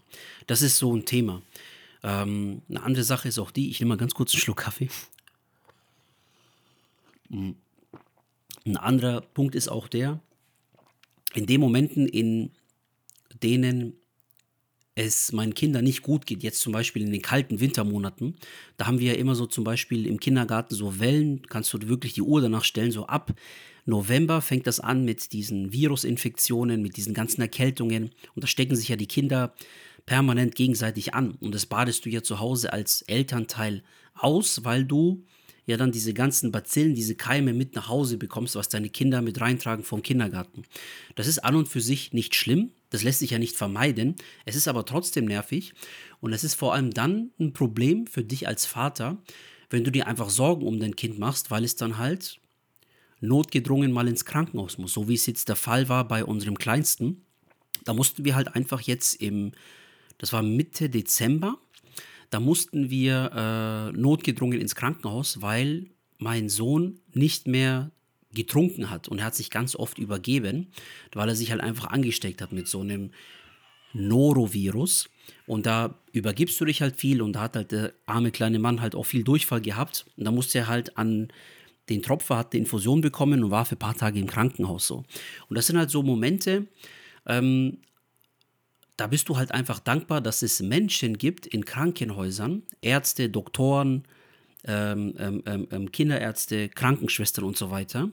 Das 0.48 0.62
ist 0.62 0.78
so 0.78 0.96
ein 0.96 1.04
Thema. 1.04 1.42
Ähm, 2.04 2.62
eine 2.70 2.84
andere 2.84 3.04
Sache 3.04 3.28
ist 3.28 3.40
auch 3.40 3.52
die, 3.52 3.70
ich 3.70 3.80
nehme 3.80 3.90
mal 3.90 3.98
ganz 3.98 4.14
kurz 4.14 4.34
einen 4.34 4.42
Schluck 4.42 4.58
Kaffee. 4.58 4.90
Hm. 7.30 7.56
Ein 8.66 8.78
anderer 8.78 9.22
Punkt 9.22 9.56
ist 9.56 9.68
auch 9.68 9.88
der, 9.88 10.22
in 11.34 11.46
den 11.46 11.60
Momenten, 11.60 12.08
in 12.08 12.52
denen 13.42 13.94
es 14.96 15.32
meinen 15.32 15.56
Kindern 15.56 15.84
nicht 15.84 16.04
gut 16.04 16.26
geht, 16.26 16.44
jetzt 16.44 16.62
zum 16.62 16.72
Beispiel 16.72 17.02
in 17.02 17.12
den 17.12 17.22
kalten 17.22 17.60
Wintermonaten, 17.60 18.36
da 18.78 18.86
haben 18.86 19.00
wir 19.00 19.14
ja 19.14 19.20
immer 19.20 19.34
so 19.34 19.48
zum 19.48 19.64
Beispiel 19.64 20.06
im 20.06 20.20
Kindergarten 20.20 20.76
so 20.76 21.00
Wellen, 21.00 21.42
kannst 21.48 21.74
du 21.74 21.88
wirklich 21.88 22.14
die 22.14 22.22
Uhr 22.22 22.42
danach 22.42 22.64
stellen, 22.64 22.92
so 22.92 23.08
ab 23.08 23.34
November 23.86 24.42
fängt 24.42 24.68
das 24.68 24.80
an 24.80 25.04
mit 25.04 25.34
diesen 25.34 25.74
Virusinfektionen, 25.74 26.82
mit 26.82 26.96
diesen 26.96 27.14
ganzen 27.14 27.42
Erkältungen 27.42 28.12
und 28.36 28.44
da 28.44 28.48
stecken 28.48 28.76
sich 28.76 28.88
ja 28.88 28.96
die 28.96 29.08
Kinder 29.08 29.54
permanent 30.06 30.56
gegenseitig 30.56 31.14
an 31.14 31.32
und 31.40 31.56
das 31.56 31.66
badest 31.66 32.06
du 32.06 32.10
ja 32.10 32.24
zu 32.24 32.40
Hause 32.40 32.74
als 32.74 33.02
Elternteil 33.04 33.84
aus, 34.14 34.64
weil 34.64 34.86
du 34.86 35.24
ja 35.66 35.78
dann 35.78 35.92
diese 35.92 36.14
ganzen 36.14 36.52
Bazillen, 36.52 36.94
diese 36.94 37.16
Keime 37.16 37.54
mit 37.54 37.76
nach 37.76 37.88
Hause 37.88 38.18
bekommst, 38.18 38.56
was 38.56 38.70
deine 38.70 38.90
Kinder 38.90 39.22
mit 39.22 39.40
reintragen 39.40 39.84
vom 39.84 40.02
Kindergarten. 40.02 40.64
Das 41.16 41.28
ist 41.28 41.40
an 41.40 41.56
und 41.56 41.70
für 41.70 41.82
sich 41.82 42.12
nicht 42.12 42.36
schlimm, 42.36 42.72
das 42.90 43.04
lässt 43.04 43.20
sich 43.20 43.32
ja 43.32 43.40
nicht 43.40 43.56
vermeiden. 43.56 44.16
Es 44.46 44.56
ist 44.56 44.68
aber 44.68 44.86
trotzdem 44.86 45.26
nervig 45.26 45.74
und 46.20 46.34
es 46.34 46.44
ist 46.44 46.56
vor 46.56 46.74
allem 46.74 46.92
dann 46.92 47.32
ein 47.40 47.54
Problem 47.54 48.08
für 48.08 48.24
dich 48.24 48.48
als 48.48 48.66
Vater, 48.66 49.18
wenn 49.70 49.84
du 49.84 49.92
dir 49.92 50.08
einfach 50.08 50.30
Sorgen 50.30 50.68
um 50.68 50.80
dein 50.80 50.96
Kind 50.96 51.18
machst, 51.18 51.50
weil 51.50 51.64
es 51.64 51.76
dann 51.76 51.98
halt 51.98 52.40
notgedrungen 53.22 53.92
mal 53.92 54.08
ins 54.08 54.26
Krankenhaus 54.26 54.78
muss, 54.78 54.94
so 54.94 55.08
wie 55.08 55.16
es 55.16 55.26
jetzt 55.26 55.50
der 55.50 55.56
Fall 55.56 55.88
war 55.90 56.08
bei 56.08 56.26
unserem 56.26 56.58
Kleinsten. 56.58 57.26
Da 57.86 57.94
mussten 57.94 58.26
wir 58.26 58.36
halt 58.36 58.54
einfach 58.54 58.82
jetzt 58.82 59.16
im, 59.16 59.54
das 60.24 60.32
war 60.32 60.42
Mitte 60.42 60.90
Dezember, 60.90 61.58
da 62.30 62.40
mussten 62.40 62.90
wir 62.90 63.92
äh, 63.94 63.98
notgedrungen 63.98 64.62
ins 64.62 64.74
Krankenhaus, 64.74 65.42
weil 65.42 65.88
mein 66.18 66.48
Sohn 66.48 67.02
nicht 67.12 67.46
mehr 67.46 67.92
getrunken 68.32 68.90
hat 68.90 69.10
und 69.10 69.20
er 69.20 69.26
hat 69.26 69.36
sich 69.36 69.50
ganz 69.50 69.76
oft 69.76 70.00
übergeben, 70.00 70.68
weil 71.12 71.28
er 71.28 71.36
sich 71.36 71.52
halt 71.52 71.60
einfach 71.60 71.88
angesteckt 71.88 72.42
hat 72.42 72.54
mit 72.54 72.70
so 72.70 72.80
einem 72.80 73.12
Norovirus. 73.92 75.10
Und 75.46 75.66
da 75.66 76.00
übergibst 76.14 76.58
du 76.62 76.64
dich 76.64 76.82
halt 76.82 76.96
viel 76.96 77.22
und 77.22 77.34
da 77.34 77.42
hat 77.42 77.58
halt 77.58 77.74
der 77.74 77.92
arme 78.06 78.32
kleine 78.32 78.60
Mann 78.60 78.80
halt 78.80 78.96
auch 78.96 79.06
viel 79.06 79.26
Durchfall 79.26 79.60
gehabt. 79.60 80.06
Und 80.16 80.24
da 80.24 80.32
musste 80.32 80.60
er 80.60 80.68
halt 80.68 80.98
an 80.98 81.34
den 81.90 82.02
Tropfer, 82.02 82.38
hat 82.38 82.54
die 82.54 82.60
Infusion 82.60 83.02
bekommen 83.02 83.44
und 83.44 83.52
war 83.52 83.66
für 83.66 83.76
ein 83.76 83.80
paar 83.80 83.98
Tage 83.98 84.22
im 84.22 84.28
Krankenhaus 84.28 84.88
so. 84.88 85.04
Und 85.50 85.58
das 85.58 85.68
sind 85.68 85.78
halt 85.78 85.90
so 85.90 86.02
Momente, 86.02 86.68
ähm, 87.26 87.80
da 88.98 89.08
bist 89.08 89.30
du 89.30 89.38
halt 89.38 89.52
einfach 89.52 89.80
dankbar, 89.80 90.22
dass 90.22 90.42
es 90.42 90.62
Menschen 90.62 91.18
gibt 91.18 91.48
in 91.48 91.66
Krankenhäusern, 91.66 92.64
Ärzte, 92.82 93.30
Doktoren, 93.30 94.04
ähm 94.66 95.14
ähm, 95.18 95.44
ähm, 95.46 95.68
ähm, 95.72 95.92
Kinderärzte, 95.92 96.70
Krankenschwestern 96.70 97.44
und 97.44 97.58
so 97.58 97.70
weiter, 97.70 98.12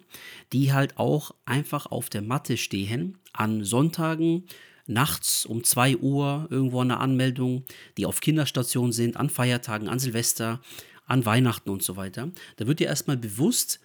die 0.52 0.72
halt 0.72 0.98
auch 0.98 1.32
einfach 1.44 1.86
auf 1.86 2.08
der 2.08 2.22
Matte 2.22 2.56
stehen 2.56 3.18
an 3.32 3.62
Sonntagen, 3.62 4.46
nachts 4.86 5.46
um 5.46 5.62
2 5.62 5.98
Uhr 5.98 6.48
irgendwo 6.50 6.80
eine 6.80 6.98
Anmeldung, 6.98 7.64
die 7.96 8.06
auf 8.06 8.20
Kinderstationen 8.20 8.92
sind, 8.92 9.16
an 9.16 9.30
Feiertagen, 9.30 9.88
an 9.88 10.00
Silvester, 10.00 10.60
an 11.06 11.24
Weihnachten 11.24 11.70
und 11.70 11.82
so 11.82 11.96
weiter. 11.96 12.30
Da 12.56 12.66
wird 12.66 12.80
dir 12.80 12.88
erstmal 12.88 13.16
bewusst, 13.16 13.80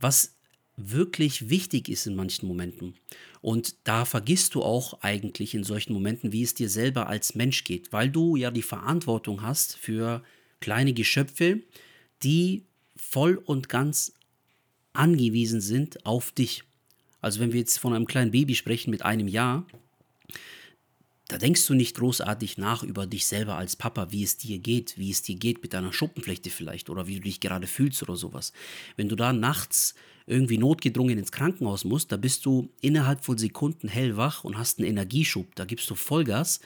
was 0.00 0.34
wirklich 0.76 1.50
wichtig 1.50 1.88
ist 1.88 2.06
in 2.06 2.14
manchen 2.14 2.48
Momenten. 2.48 2.94
Und 3.42 3.76
da 3.84 4.04
vergisst 4.04 4.54
du 4.54 4.62
auch 4.62 5.02
eigentlich 5.02 5.54
in 5.54 5.64
solchen 5.64 5.94
Momenten, 5.94 6.32
wie 6.32 6.42
es 6.42 6.54
dir 6.54 6.68
selber 6.68 7.06
als 7.06 7.34
Mensch 7.34 7.64
geht, 7.64 7.92
weil 7.92 8.10
du 8.10 8.36
ja 8.36 8.50
die 8.50 8.62
Verantwortung 8.62 9.42
hast 9.42 9.76
für 9.76 10.22
kleine 10.60 10.92
Geschöpfe, 10.92 11.62
die 12.22 12.64
voll 12.96 13.36
und 13.36 13.68
ganz 13.68 14.12
angewiesen 14.92 15.60
sind 15.60 16.04
auf 16.04 16.32
dich. 16.32 16.64
Also 17.22 17.40
wenn 17.40 17.52
wir 17.52 17.60
jetzt 17.60 17.78
von 17.78 17.94
einem 17.94 18.06
kleinen 18.06 18.30
Baby 18.30 18.54
sprechen 18.54 18.90
mit 18.90 19.02
einem 19.02 19.28
Jahr, 19.28 19.66
da 21.30 21.38
denkst 21.38 21.64
du 21.66 21.74
nicht 21.74 21.96
großartig 21.96 22.58
nach 22.58 22.82
über 22.82 23.06
dich 23.06 23.24
selber 23.24 23.54
als 23.54 23.76
Papa, 23.76 24.10
wie 24.10 24.24
es 24.24 24.36
dir 24.36 24.58
geht, 24.58 24.98
wie 24.98 25.12
es 25.12 25.22
dir 25.22 25.36
geht 25.36 25.62
mit 25.62 25.72
deiner 25.72 25.92
Schuppenflechte 25.92 26.50
vielleicht 26.50 26.90
oder 26.90 27.06
wie 27.06 27.14
du 27.14 27.20
dich 27.20 27.38
gerade 27.38 27.68
fühlst 27.68 28.02
oder 28.02 28.16
sowas. 28.16 28.52
Wenn 28.96 29.08
du 29.08 29.14
da 29.14 29.32
nachts 29.32 29.94
irgendwie 30.26 30.58
notgedrungen 30.58 31.18
ins 31.18 31.30
Krankenhaus 31.30 31.84
musst, 31.84 32.10
da 32.10 32.16
bist 32.16 32.46
du 32.46 32.70
innerhalb 32.80 33.24
von 33.24 33.38
Sekunden 33.38 33.86
hellwach 33.86 34.42
und 34.42 34.58
hast 34.58 34.80
einen 34.80 34.88
Energieschub. 34.88 35.54
Da 35.54 35.66
gibst 35.66 35.88
du 35.88 35.94
Vollgas 35.94 36.58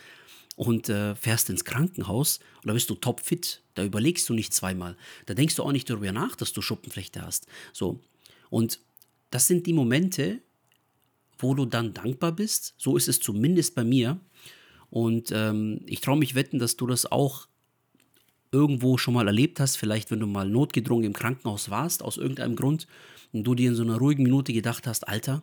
und 0.57 0.89
äh, 0.89 1.15
fährst 1.15 1.51
ins 1.51 1.67
Krankenhaus 1.67 2.39
und 2.63 2.69
da 2.69 2.73
bist 2.73 2.89
du 2.89 2.95
topfit. 2.95 3.63
Da 3.75 3.85
überlegst 3.85 4.27
du 4.31 4.33
nicht 4.33 4.55
zweimal. 4.55 4.97
Da 5.27 5.35
denkst 5.35 5.57
du 5.57 5.63
auch 5.63 5.73
nicht 5.73 5.91
darüber 5.91 6.13
nach, 6.13 6.37
dass 6.37 6.55
du 6.55 6.63
Schuppenflechte 6.63 7.21
hast. 7.21 7.49
So. 7.75 8.01
Und 8.49 8.81
das 9.29 9.47
sind 9.47 9.67
die 9.67 9.75
Momente, 9.75 10.41
wo 11.39 11.55
du 11.55 11.67
dann 11.67 11.93
dankbar 11.93 12.33
bist. 12.33 12.75
So 12.79 12.97
ist 12.97 13.09
es 13.09 13.21
zumindest 13.21 13.75
bei 13.75 13.85
mir. 13.85 14.21
Und 14.95 15.33
ähm, 15.33 15.81
ich 15.87 16.01
traue 16.01 16.17
mich 16.17 16.37
wetten, 16.37 16.61
dass 16.61 16.77
du 16.77 16.87
das 16.87 17.11
auch 17.11 17.49
irgendwo 18.53 18.97
schon 18.97 19.15
mal 19.15 19.27
erlebt 19.27 19.59
hast. 19.59 19.75
Vielleicht, 19.75 20.13
wenn 20.13 20.21
du 20.21 20.29
mal 20.29 20.49
notgedrungen 20.49 21.05
im 21.05 21.13
Krankenhaus 21.13 21.69
warst, 21.69 22.01
aus 22.01 22.17
irgendeinem 22.17 22.55
Grund, 22.55 22.87
und 23.33 23.43
du 23.43 23.57
dir 23.57 23.71
in 23.71 23.75
so 23.75 23.83
einer 23.83 23.97
ruhigen 23.97 24.23
Minute 24.23 24.53
gedacht 24.53 24.87
hast, 24.87 25.09
Alter, 25.09 25.43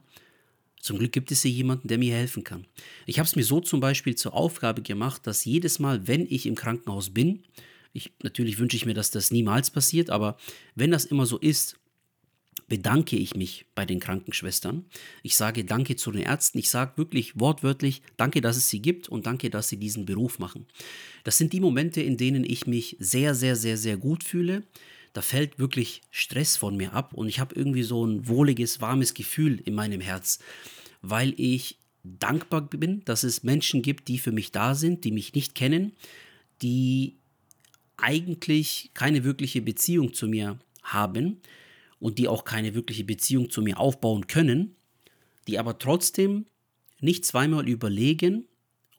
zum 0.80 1.00
Glück 1.00 1.12
gibt 1.12 1.34
es 1.34 1.42
hier 1.42 1.52
jemanden, 1.52 1.90
der 1.90 1.98
mir 1.98 2.16
helfen 2.16 2.46
kann. 2.46 2.66
Ich 3.06 3.20
habe 3.20 3.28
es 3.28 3.36
mir 3.36 3.44
so 3.44 3.60
zum 3.60 3.82
Beispiel 3.82 4.16
zur 4.16 4.34
Aufgabe 4.34 4.84
gemacht, 4.84 5.28
dass 5.28 5.44
jedes 5.44 5.80
Mal, 5.80 6.08
wenn 6.08 6.26
ich 6.30 6.46
im 6.46 6.56
Krankenhaus 6.56 7.10
bin, 7.10 7.44
ich, 7.92 8.14
natürlich 8.24 8.58
wünsche 8.58 8.78
ich 8.78 8.86
mir, 8.86 8.94
dass 8.94 9.12
das 9.12 9.32
niemals 9.32 9.70
passiert, 9.70 10.10
aber 10.10 10.38
wenn 10.76 10.92
das 10.92 11.04
immer 11.04 11.26
so 11.26 11.38
ist, 11.38 11.78
bedanke 12.72 13.18
ich 13.18 13.36
mich 13.36 13.66
bei 13.76 13.86
den 13.86 14.00
Krankenschwestern. 14.00 14.86
Ich 15.24 15.36
sage 15.36 15.66
Danke 15.66 15.98
zu 15.98 16.10
den 16.10 16.22
Ärzten. 16.22 16.58
Ich 16.58 16.70
sage 16.70 16.94
wirklich 16.96 17.38
wortwörtlich 17.38 18.02
Danke, 18.16 18.40
dass 18.40 18.56
es 18.56 18.70
sie 18.70 18.82
gibt 18.82 19.10
und 19.10 19.26
danke, 19.26 19.50
dass 19.50 19.68
sie 19.68 19.76
diesen 19.76 20.06
Beruf 20.06 20.40
machen. 20.40 20.66
Das 21.26 21.38
sind 21.38 21.52
die 21.52 21.60
Momente, 21.60 22.02
in 22.02 22.16
denen 22.16 22.46
ich 22.46 22.68
mich 22.68 22.96
sehr, 22.98 23.36
sehr, 23.36 23.58
sehr, 23.58 23.76
sehr 23.76 23.98
gut 23.98 24.24
fühle. 24.24 24.64
Da 25.12 25.22
fällt 25.22 25.60
wirklich 25.60 26.02
Stress 26.12 26.56
von 26.56 26.78
mir 26.78 26.94
ab 26.94 27.14
und 27.14 27.28
ich 27.28 27.42
habe 27.42 27.54
irgendwie 27.56 27.84
so 27.84 28.06
ein 28.06 28.30
wohliges, 28.30 28.80
warmes 28.80 29.14
Gefühl 29.14 29.60
in 29.66 29.76
meinem 29.76 30.00
Herz, 30.00 30.40
weil 31.02 31.34
ich 31.36 31.78
dankbar 32.06 32.62
bin, 32.70 33.04
dass 33.04 33.24
es 33.24 33.44
Menschen 33.44 33.82
gibt, 33.82 34.08
die 34.08 34.18
für 34.18 34.32
mich 34.32 34.54
da 34.54 34.76
sind, 34.76 35.04
die 35.04 35.12
mich 35.12 35.34
nicht 35.34 35.56
kennen, 35.56 35.92
die 36.62 37.18
eigentlich 37.98 38.92
keine 38.94 39.26
wirkliche 39.26 39.62
Beziehung 39.62 40.14
zu 40.14 40.30
mir 40.30 40.58
haben, 40.84 41.42
und 42.02 42.18
die 42.18 42.28
auch 42.28 42.44
keine 42.44 42.74
wirkliche 42.74 43.06
Beziehung 43.06 43.50
zu 43.50 43.62
mir 43.62 43.80
aufbauen 43.80 44.28
können, 44.28 44.76
die 45.48 45.58
aber 45.58 45.78
trotzdem 45.78 46.48
nicht 47.00 47.26
zweimal 47.26 47.70
überlegen, 47.70 48.48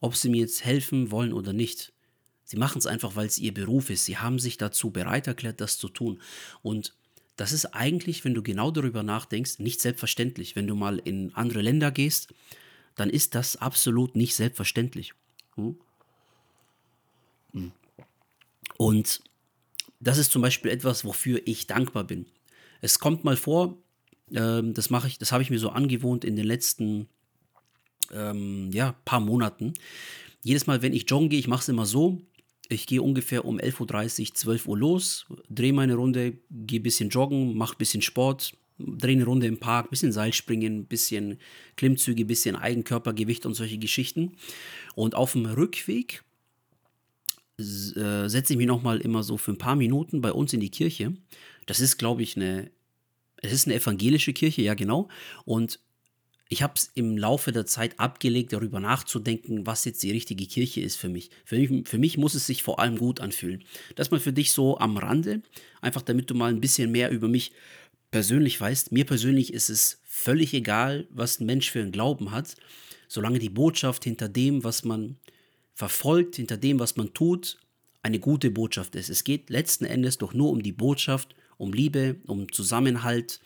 ob 0.01 0.15
sie 0.15 0.29
mir 0.29 0.41
jetzt 0.41 0.65
helfen 0.65 1.11
wollen 1.11 1.33
oder 1.33 1.53
nicht. 1.53 1.93
Sie 2.43 2.57
machen 2.57 2.79
es 2.79 2.87
einfach, 2.87 3.15
weil 3.15 3.27
es 3.27 3.37
ihr 3.37 3.53
Beruf 3.53 3.89
ist. 3.89 4.05
Sie 4.05 4.17
haben 4.17 4.39
sich 4.39 4.57
dazu 4.57 4.89
bereit 4.89 5.27
erklärt, 5.27 5.61
das 5.61 5.77
zu 5.77 5.89
tun. 5.89 6.21
Und 6.61 6.95
das 7.35 7.51
ist 7.51 7.67
eigentlich, 7.67 8.25
wenn 8.25 8.33
du 8.33 8.41
genau 8.41 8.71
darüber 8.71 9.03
nachdenkst, 9.03 9.59
nicht 9.59 9.81
selbstverständlich. 9.81 10.55
Wenn 10.55 10.67
du 10.67 10.75
mal 10.75 10.99
in 10.99 11.33
andere 11.35 11.61
Länder 11.61 11.91
gehst, 11.91 12.33
dann 12.95 13.09
ist 13.09 13.35
das 13.35 13.55
absolut 13.57 14.15
nicht 14.15 14.35
selbstverständlich. 14.35 15.13
Hm? 15.55 15.77
Und 18.77 19.21
das 19.99 20.17
ist 20.17 20.31
zum 20.31 20.41
Beispiel 20.41 20.71
etwas, 20.71 21.05
wofür 21.05 21.41
ich 21.45 21.67
dankbar 21.67 22.03
bin. 22.03 22.25
Es 22.83 22.99
kommt 22.99 23.23
mal 23.23 23.37
vor, 23.37 23.77
ähm, 24.33 24.73
das 24.73 24.89
mache 24.89 25.07
ich, 25.07 25.17
das 25.17 25.31
habe 25.31 25.41
ich 25.41 25.49
mir 25.49 25.57
so 25.57 25.69
angewohnt 25.69 26.25
in 26.25 26.35
den 26.35 26.45
letzten 26.45 27.07
ähm, 28.11 28.71
ja, 28.73 28.93
paar 29.05 29.21
Monaten. 29.21 29.73
Jedes 30.43 30.67
Mal, 30.67 30.81
wenn 30.81 30.91
ich 30.91 31.09
joggen 31.09 31.29
gehe, 31.29 31.39
ich 31.39 31.47
mache 31.47 31.61
es 31.61 31.69
immer 31.69 31.85
so. 31.85 32.21
Ich 32.67 32.85
gehe 32.85 33.01
ungefähr 33.01 33.45
um 33.45 33.57
11.30 33.57 34.19
Uhr, 34.19 34.35
12 34.35 34.67
Uhr 34.67 34.77
los, 34.77 35.27
drehe 35.49 35.71
meine 35.71 35.95
Runde, 35.95 36.33
gehe 36.51 36.81
ein 36.81 36.83
bisschen 36.83 37.07
joggen, 37.07 37.55
mache 37.55 37.75
ein 37.75 37.77
bisschen 37.77 38.01
Sport, 38.01 38.51
drehe 38.77 39.15
eine 39.15 39.23
Runde 39.23 39.47
im 39.47 39.59
Park, 39.59 39.85
ein 39.85 39.89
bisschen 39.89 40.11
Seilspringen, 40.11 40.79
ein 40.79 40.85
bisschen 40.85 41.37
Klimmzüge, 41.77 42.25
ein 42.25 42.27
bisschen 42.27 42.57
Eigenkörpergewicht 42.57 43.45
und 43.45 43.53
solche 43.53 43.77
Geschichten. 43.77 44.33
Und 44.93 45.15
auf 45.15 45.31
dem 45.31 45.45
Rückweg 45.45 46.21
äh, 47.59 48.27
setze 48.27 48.53
ich 48.53 48.57
mich 48.57 48.67
nochmal 48.67 48.99
immer 48.99 49.23
so 49.23 49.37
für 49.37 49.51
ein 49.51 49.57
paar 49.57 49.77
Minuten 49.77 50.19
bei 50.19 50.33
uns 50.33 50.51
in 50.51 50.59
die 50.59 50.71
Kirche 50.71 51.13
das 51.65 51.79
ist, 51.79 51.97
glaube 51.97 52.23
ich, 52.23 52.35
eine, 52.35 52.71
es 53.41 53.51
ist 53.51 53.67
eine 53.67 53.75
evangelische 53.75 54.33
Kirche, 54.33 54.61
ja 54.61 54.73
genau. 54.73 55.09
Und 55.45 55.79
ich 56.49 56.61
habe 56.61 56.73
es 56.75 56.91
im 56.93 57.17
Laufe 57.17 57.51
der 57.51 57.65
Zeit 57.65 57.99
abgelegt, 57.99 58.53
darüber 58.53 58.79
nachzudenken, 58.79 59.65
was 59.65 59.85
jetzt 59.85 60.03
die 60.03 60.11
richtige 60.11 60.45
Kirche 60.45 60.81
ist 60.81 60.97
für 60.97 61.09
mich. 61.09 61.31
Für 61.45 61.57
mich. 61.57 61.87
Für 61.87 61.97
mich 61.97 62.17
muss 62.17 62.35
es 62.35 62.45
sich 62.45 62.63
vor 62.63 62.79
allem 62.79 62.97
gut 62.97 63.19
anfühlen. 63.19 63.63
Das 63.95 64.11
mal 64.11 64.19
für 64.19 64.33
dich 64.33 64.51
so 64.51 64.77
am 64.77 64.97
Rande, 64.97 65.41
einfach 65.81 66.01
damit 66.01 66.29
du 66.29 66.35
mal 66.35 66.51
ein 66.51 66.61
bisschen 66.61 66.91
mehr 66.91 67.09
über 67.09 67.27
mich 67.27 67.53
persönlich 68.11 68.61
weißt. 68.61 68.91
Mir 68.91 69.05
persönlich 69.05 69.51
ist 69.51 69.69
es 69.69 69.99
völlig 70.03 70.53
egal, 70.53 71.07
was 71.09 71.39
ein 71.39 71.47
Mensch 71.47 71.71
für 71.71 71.81
einen 71.81 71.91
Glauben 71.91 72.29
hat, 72.29 72.55
solange 73.07 73.39
die 73.39 73.49
Botschaft 73.49 74.03
hinter 74.03 74.29
dem, 74.29 74.63
was 74.63 74.83
man 74.83 75.17
verfolgt, 75.73 76.35
hinter 76.35 76.57
dem, 76.57 76.79
was 76.79 76.95
man 76.97 77.13
tut, 77.15 77.57
eine 78.03 78.19
gute 78.19 78.51
Botschaft 78.51 78.95
ist. 78.95 79.09
Es 79.09 79.23
geht 79.23 79.49
letzten 79.49 79.85
Endes 79.85 80.19
doch 80.19 80.33
nur 80.33 80.51
um 80.51 80.61
die 80.61 80.71
Botschaft 80.71 81.33
um 81.57 81.73
Liebe, 81.73 82.17
um 82.25 82.51
Zusammenhalt, 82.51 83.39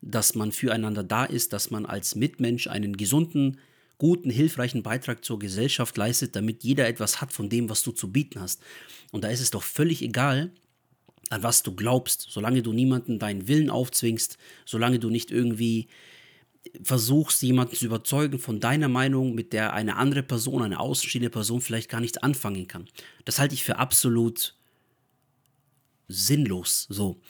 dass 0.00 0.34
man 0.34 0.52
füreinander 0.52 1.02
da 1.02 1.24
ist, 1.24 1.52
dass 1.52 1.70
man 1.70 1.86
als 1.86 2.14
Mitmensch 2.14 2.66
einen 2.66 2.96
gesunden, 2.96 3.58
guten, 3.98 4.30
hilfreichen 4.30 4.82
Beitrag 4.82 5.24
zur 5.24 5.38
Gesellschaft 5.38 5.96
leistet, 5.96 6.36
damit 6.36 6.62
jeder 6.62 6.86
etwas 6.88 7.20
hat 7.20 7.32
von 7.32 7.48
dem, 7.48 7.70
was 7.70 7.82
du 7.82 7.92
zu 7.92 8.12
bieten 8.12 8.40
hast. 8.40 8.62
Und 9.12 9.24
da 9.24 9.28
ist 9.28 9.40
es 9.40 9.50
doch 9.50 9.62
völlig 9.62 10.02
egal, 10.02 10.50
an 11.30 11.42
was 11.42 11.62
du 11.62 11.74
glaubst, 11.74 12.26
solange 12.30 12.62
du 12.62 12.72
niemanden 12.72 13.18
deinen 13.18 13.48
Willen 13.48 13.70
aufzwingst, 13.70 14.36
solange 14.66 14.98
du 14.98 15.08
nicht 15.10 15.30
irgendwie 15.30 15.88
versuchst, 16.82 17.42
jemanden 17.42 17.76
zu 17.76 17.86
überzeugen 17.86 18.38
von 18.38 18.60
deiner 18.60 18.88
Meinung, 18.88 19.34
mit 19.34 19.52
der 19.52 19.72
eine 19.74 19.96
andere 19.96 20.22
Person, 20.22 20.62
eine 20.62 20.80
außenstehende 20.80 21.30
Person 21.30 21.60
vielleicht 21.60 21.90
gar 21.90 22.00
nichts 22.00 22.18
anfangen 22.18 22.68
kann. 22.68 22.88
Das 23.24 23.38
halte 23.38 23.54
ich 23.54 23.64
für 23.64 23.78
absolut 23.78 24.54
sinnlos. 26.08 26.86
So. 26.88 27.20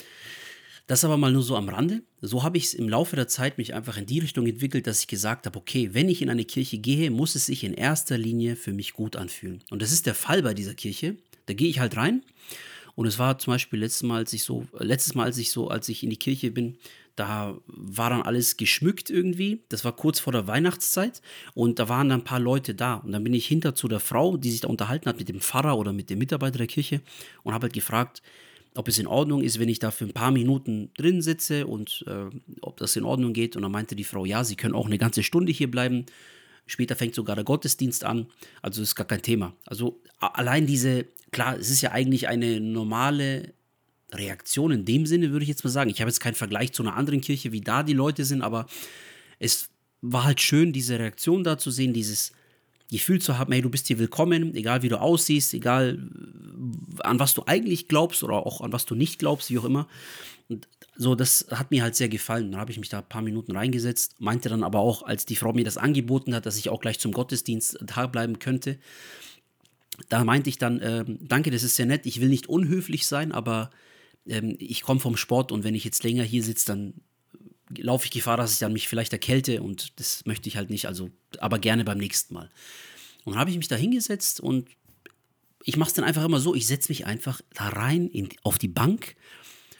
Das 0.86 1.04
aber 1.04 1.16
mal 1.16 1.32
nur 1.32 1.42
so 1.42 1.56
am 1.56 1.70
Rande. 1.70 2.02
So 2.20 2.42
habe 2.42 2.58
ich 2.58 2.64
es 2.64 2.74
im 2.74 2.88
Laufe 2.88 3.16
der 3.16 3.26
Zeit 3.26 3.56
mich 3.56 3.72
einfach 3.72 3.96
in 3.96 4.04
die 4.04 4.18
Richtung 4.18 4.46
entwickelt, 4.46 4.86
dass 4.86 5.00
ich 5.00 5.06
gesagt 5.06 5.46
habe, 5.46 5.58
okay, 5.58 5.90
wenn 5.92 6.10
ich 6.10 6.20
in 6.20 6.28
eine 6.28 6.44
Kirche 6.44 6.76
gehe, 6.78 7.10
muss 7.10 7.34
es 7.34 7.46
sich 7.46 7.64
in 7.64 7.72
erster 7.72 8.18
Linie 8.18 8.54
für 8.54 8.72
mich 8.72 8.92
gut 8.92 9.16
anfühlen. 9.16 9.62
Und 9.70 9.80
das 9.80 9.92
ist 9.92 10.04
der 10.06 10.14
Fall 10.14 10.42
bei 10.42 10.52
dieser 10.52 10.74
Kirche. 10.74 11.16
Da 11.46 11.54
gehe 11.54 11.68
ich 11.68 11.80
halt 11.80 11.96
rein. 11.96 12.22
Und 12.96 13.06
es 13.06 13.18
war 13.18 13.38
zum 13.38 13.54
Beispiel 13.54 13.80
letztes 13.80 14.02
Mal, 14.02 14.18
als 14.18 14.32
ich 14.34 14.44
so, 14.44 14.66
letztes 14.78 15.14
Mal, 15.14 15.24
als 15.24 15.38
ich 15.38 15.50
so, 15.50 15.68
als 15.68 15.88
ich 15.88 16.02
in 16.04 16.10
die 16.10 16.18
Kirche 16.18 16.50
bin, 16.50 16.76
da 17.16 17.56
war 17.66 18.10
dann 18.10 18.22
alles 18.22 18.56
geschmückt 18.56 19.08
irgendwie. 19.08 19.62
Das 19.68 19.84
war 19.84 19.94
kurz 19.96 20.20
vor 20.20 20.32
der 20.32 20.46
Weihnachtszeit 20.46 21.22
und 21.54 21.78
da 21.78 21.88
waren 21.88 22.08
dann 22.08 22.20
ein 22.20 22.24
paar 22.24 22.40
Leute 22.40 22.74
da. 22.74 22.96
Und 22.96 23.12
dann 23.12 23.24
bin 23.24 23.34
ich 23.34 23.46
hinter 23.46 23.74
zu 23.74 23.88
der 23.88 24.00
Frau, 24.00 24.36
die 24.36 24.50
sich 24.50 24.60
da 24.60 24.68
unterhalten 24.68 25.08
hat 25.08 25.18
mit 25.18 25.28
dem 25.28 25.40
Pfarrer 25.40 25.78
oder 25.78 25.92
mit 25.92 26.10
dem 26.10 26.18
Mitarbeiter 26.18 26.58
der 26.58 26.66
Kirche 26.66 27.00
und 27.42 27.54
habe 27.54 27.64
halt 27.64 27.72
gefragt, 27.72 28.22
ob 28.74 28.88
es 28.88 28.98
in 28.98 29.06
Ordnung 29.06 29.42
ist, 29.42 29.58
wenn 29.58 29.68
ich 29.68 29.78
da 29.78 29.90
für 29.90 30.04
ein 30.04 30.12
paar 30.12 30.32
Minuten 30.32 30.90
drin 30.96 31.22
sitze 31.22 31.66
und 31.66 32.04
äh, 32.08 32.26
ob 32.60 32.76
das 32.76 32.96
in 32.96 33.04
Ordnung 33.04 33.32
geht. 33.32 33.56
Und 33.56 33.62
dann 33.62 33.72
meinte 33.72 33.94
die 33.94 34.04
Frau, 34.04 34.24
ja, 34.24 34.42
sie 34.42 34.56
können 34.56 34.74
auch 34.74 34.86
eine 34.86 34.98
ganze 34.98 35.22
Stunde 35.22 35.52
hier 35.52 35.70
bleiben. 35.70 36.06
Später 36.66 36.96
fängt 36.96 37.14
sogar 37.14 37.36
der 37.36 37.44
Gottesdienst 37.44 38.04
an. 38.04 38.26
Also 38.62 38.82
ist 38.82 38.96
gar 38.96 39.06
kein 39.06 39.22
Thema. 39.22 39.54
Also 39.64 40.00
allein 40.18 40.66
diese, 40.66 41.06
klar, 41.30 41.56
es 41.58 41.70
ist 41.70 41.82
ja 41.82 41.92
eigentlich 41.92 42.26
eine 42.26 42.60
normale 42.60 43.54
Reaktion 44.12 44.72
in 44.72 44.84
dem 44.84 45.06
Sinne, 45.06 45.30
würde 45.30 45.44
ich 45.44 45.48
jetzt 45.48 45.64
mal 45.64 45.70
sagen. 45.70 45.90
Ich 45.90 46.00
habe 46.00 46.10
jetzt 46.10 46.20
keinen 46.20 46.34
Vergleich 46.34 46.72
zu 46.72 46.82
einer 46.82 46.96
anderen 46.96 47.20
Kirche, 47.20 47.52
wie 47.52 47.60
da 47.60 47.82
die 47.82 47.92
Leute 47.92 48.24
sind, 48.24 48.42
aber 48.42 48.66
es 49.38 49.68
war 50.00 50.24
halt 50.24 50.40
schön, 50.40 50.72
diese 50.72 50.98
Reaktion 50.98 51.44
da 51.44 51.58
zu 51.58 51.70
sehen, 51.70 51.92
dieses 51.92 52.32
Gefühl 52.90 53.20
zu 53.20 53.38
haben, 53.38 53.52
hey, 53.52 53.62
du 53.62 53.70
bist 53.70 53.86
hier 53.86 53.98
willkommen, 53.98 54.54
egal 54.54 54.82
wie 54.82 54.88
du 54.88 55.00
aussiehst, 55.00 55.54
egal 55.54 55.98
äh, 55.98 57.02
an 57.02 57.18
was 57.18 57.34
du 57.34 57.42
eigentlich 57.46 57.88
glaubst 57.88 58.22
oder 58.22 58.46
auch 58.46 58.60
an 58.60 58.72
was 58.72 58.86
du 58.86 58.94
nicht 58.94 59.18
glaubst, 59.18 59.50
wie 59.50 59.58
auch 59.58 59.64
immer. 59.64 59.88
Und 60.48 60.68
so, 60.96 61.14
das 61.14 61.46
hat 61.50 61.70
mir 61.70 61.82
halt 61.82 61.96
sehr 61.96 62.08
gefallen. 62.08 62.52
Dann 62.52 62.60
habe 62.60 62.70
ich 62.70 62.78
mich 62.78 62.90
da 62.90 62.98
ein 62.98 63.08
paar 63.08 63.22
Minuten 63.22 63.56
reingesetzt, 63.56 64.20
meinte 64.20 64.48
dann 64.48 64.62
aber 64.62 64.78
auch, 64.80 65.02
als 65.02 65.24
die 65.24 65.36
Frau 65.36 65.52
mir 65.52 65.64
das 65.64 65.78
angeboten 65.78 66.34
hat, 66.34 66.46
dass 66.46 66.58
ich 66.58 66.68
auch 66.68 66.80
gleich 66.80 67.00
zum 67.00 67.12
Gottesdienst 67.12 67.78
da 67.82 68.06
bleiben 68.06 68.38
könnte, 68.38 68.78
da 70.08 70.24
meinte 70.24 70.50
ich 70.50 70.58
dann, 70.58 70.80
äh, 70.80 71.04
danke, 71.06 71.50
das 71.50 71.62
ist 71.62 71.76
sehr 71.76 71.86
nett, 71.86 72.06
ich 72.06 72.20
will 72.20 72.28
nicht 72.28 72.48
unhöflich 72.48 73.06
sein, 73.06 73.32
aber 73.32 73.70
ähm, 74.26 74.56
ich 74.58 74.82
komme 74.82 75.00
vom 75.00 75.16
Sport 75.16 75.52
und 75.52 75.64
wenn 75.64 75.74
ich 75.74 75.84
jetzt 75.84 76.02
länger 76.02 76.24
hier 76.24 76.42
sitze, 76.42 76.66
dann 76.66 76.94
laufe 77.70 78.04
ich 78.04 78.10
Gefahr, 78.10 78.36
dass 78.36 78.52
ich 78.52 78.58
dann 78.58 78.72
mich 78.72 78.88
vielleicht 78.88 79.12
erkälte 79.12 79.62
und 79.62 79.98
das 79.98 80.24
möchte 80.26 80.48
ich 80.48 80.56
halt 80.56 80.70
nicht, 80.70 80.86
also 80.86 81.10
aber 81.38 81.58
gerne 81.58 81.84
beim 81.84 81.98
nächsten 81.98 82.34
Mal. 82.34 82.50
Und 83.24 83.32
dann 83.32 83.40
habe 83.40 83.50
ich 83.50 83.56
mich 83.56 83.68
da 83.68 83.76
hingesetzt 83.76 84.40
und 84.40 84.68
ich 85.64 85.76
mache 85.76 85.88
es 85.88 85.94
dann 85.94 86.04
einfach 86.04 86.24
immer 86.24 86.40
so, 86.40 86.54
ich 86.54 86.66
setze 86.66 86.90
mich 86.90 87.06
einfach 87.06 87.40
da 87.54 87.68
rein 87.68 88.08
in, 88.08 88.28
auf 88.42 88.58
die 88.58 88.68
Bank, 88.68 89.16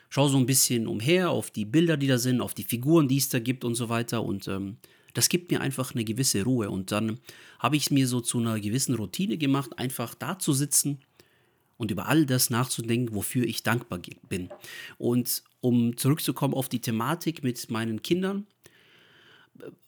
schaue 0.09 0.31
so 0.31 0.39
ein 0.39 0.47
bisschen 0.47 0.87
umher 0.87 1.31
auf 1.31 1.51
die 1.51 1.67
Bilder, 1.67 1.97
die 1.97 2.07
da 2.07 2.19
sind, 2.19 2.41
auf 2.41 2.55
die 2.55 2.65
Figuren, 2.65 3.09
die 3.09 3.19
es 3.19 3.29
da 3.29 3.39
gibt 3.39 3.65
und 3.65 3.75
so 3.75 3.89
weiter 3.89 4.23
und 4.23 4.49
ähm, 4.49 4.79
Das 5.15 5.29
gibt 5.29 5.51
mir 5.51 5.61
einfach 5.61 5.95
eine 5.95 6.05
gewisse 6.05 6.43
Ruhe. 6.43 6.71
Und 6.71 6.91
dann 6.91 7.21
habe 7.59 7.77
ich 7.77 7.85
es 7.85 7.91
mir 7.91 8.07
so 8.07 8.21
zu 8.21 8.39
einer 8.39 8.59
gewissen 8.61 8.97
Routine 8.97 9.39
gemacht, 9.39 9.79
einfach 9.79 10.15
da 10.15 10.39
zu 10.39 10.53
sitzen 10.53 10.99
und 11.77 11.91
über 11.91 12.07
all 12.07 12.27
das 12.27 12.51
nachzudenken, 12.51 13.15
wofür 13.15 13.45
ich 13.45 13.63
dankbar 13.63 14.01
bin. 14.29 14.51
Und 14.99 15.43
um 15.61 15.97
zurückzukommen 15.97 16.55
auf 16.55 16.69
die 16.69 16.81
Thematik 16.81 17.43
mit 17.43 17.71
meinen 17.71 18.03
Kindern, 18.03 18.47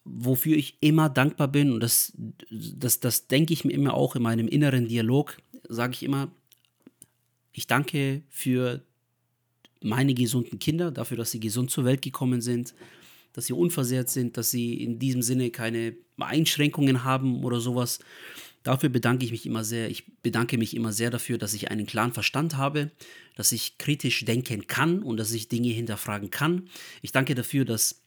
wofür 0.05 0.57
ich 0.57 0.79
immer 0.81 1.09
dankbar 1.09 1.49
bin, 1.49 1.73
und 1.73 1.81
das, 1.81 2.13
das, 2.51 3.01
das 3.01 3.27
denke 3.27 3.53
ich 3.53 3.65
mir 3.65 3.73
immer 3.73 3.95
auch 3.95 4.17
in 4.17 4.23
meinem 4.23 4.49
inneren 4.49 4.89
Dialog, 4.89 5.37
sage 5.69 5.93
ich 5.95 6.03
immer, 6.03 6.31
ich 7.53 7.67
danke 7.67 8.23
für 8.29 8.83
meine 9.83 10.15
gesunden 10.15 10.59
Kinder, 10.59 10.91
dafür, 10.91 11.17
dass 11.17 11.31
sie 11.31 11.41
gesund 11.41 11.71
zur 11.71 11.85
Welt 11.85 12.03
gekommen 12.03 12.41
sind, 12.41 12.75
dass 13.33 13.47
sie 13.47 13.53
unversehrt 13.53 14.09
sind, 14.09 14.37
dass 14.37 14.51
sie 14.51 14.83
in 14.83 14.99
diesem 14.99 15.23
Sinne 15.23 15.51
keine 15.51 15.95
Einschränkungen 16.19 17.05
haben 17.05 17.45
oder 17.45 17.61
sowas. 17.61 17.99
Dafür 18.67 18.89
bedanke 18.89 19.25
ich 19.25 19.31
mich 19.31 19.47
immer 19.47 19.63
sehr. 19.63 19.89
Ich 19.91 20.21
bedanke 20.23 20.59
mich 20.59 20.75
immer 20.75 20.93
sehr 20.93 21.11
dafür, 21.11 21.39
dass 21.39 21.55
ich 21.55 21.71
einen 21.71 21.87
klaren 21.87 22.13
Verstand 22.13 22.57
habe, 22.57 22.91
dass 23.37 23.53
ich 23.53 23.79
kritisch 23.79 24.25
denken 24.25 24.67
kann 24.67 25.05
und 25.05 25.19
dass 25.19 25.31
ich 25.31 25.47
Dinge 25.47 25.69
hinterfragen 25.69 26.31
kann. 26.31 26.69
Ich 27.01 27.13
danke 27.13 27.37
dafür, 27.37 27.65
dass 27.65 28.03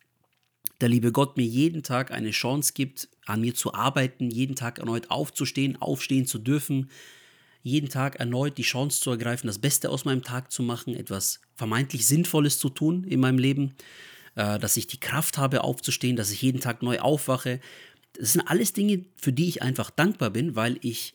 der 0.82 0.90
liebe 0.90 1.14
Gott 1.14 1.38
mir 1.38 1.46
jeden 1.46 1.82
Tag 1.82 2.12
eine 2.12 2.32
Chance 2.32 2.74
gibt, 2.76 3.08
an 3.26 3.40
mir 3.40 3.56
zu 3.56 3.74
arbeiten, 3.74 4.30
jeden 4.30 4.58
Tag 4.58 4.80
erneut 4.80 5.10
aufzustehen, 5.10 5.82
aufstehen 5.82 6.26
zu 6.26 6.40
dürfen, 6.40 6.90
jeden 7.64 7.88
Tag 7.88 8.18
erneut 8.18 8.58
die 8.58 8.64
Chance 8.64 9.00
zu 9.00 9.12
ergreifen, 9.12 9.48
das 9.48 9.60
Beste 9.60 9.90
aus 9.90 10.04
meinem 10.04 10.24
Tag 10.24 10.52
zu 10.52 10.62
machen, 10.62 10.94
etwas 10.94 11.40
vermeintlich 11.56 12.06
Sinnvolles 12.06 12.60
zu 12.60 12.68
tun 12.68 13.06
in 13.06 13.22
meinem 13.22 13.38
Leben, 13.38 13.76
äh, 14.36 14.60
dass 14.60 14.76
ich 14.76 14.88
die 14.88 15.00
Kraft 15.00 15.38
habe 15.38 15.64
aufzustehen, 15.64 16.18
dass 16.18 16.32
ich 16.32 16.42
jeden 16.42 16.60
Tag 16.60 16.84
neu 16.84 17.00
aufwache. 17.00 17.62
Das 18.20 18.34
sind 18.34 18.42
alles 18.42 18.74
Dinge, 18.74 19.06
für 19.16 19.32
die 19.32 19.48
ich 19.48 19.62
einfach 19.62 19.90
dankbar 19.90 20.30
bin, 20.30 20.56
weil 20.56 20.78
ich 20.82 21.14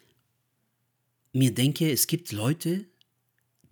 mir 1.34 1.52
denke, 1.52 1.92
es 1.92 2.06
gibt 2.06 2.32
Leute, 2.32 2.86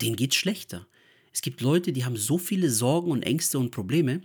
denen 0.01 0.15
geht 0.15 0.33
es 0.33 0.37
schlechter. 0.37 0.85
Es 1.33 1.41
gibt 1.41 1.61
Leute, 1.61 1.93
die 1.93 2.05
haben 2.05 2.15
so 2.15 2.37
viele 2.37 2.69
Sorgen 2.69 3.09
und 3.09 3.23
Ängste 3.23 3.57
und 3.57 3.71
Probleme, 3.71 4.21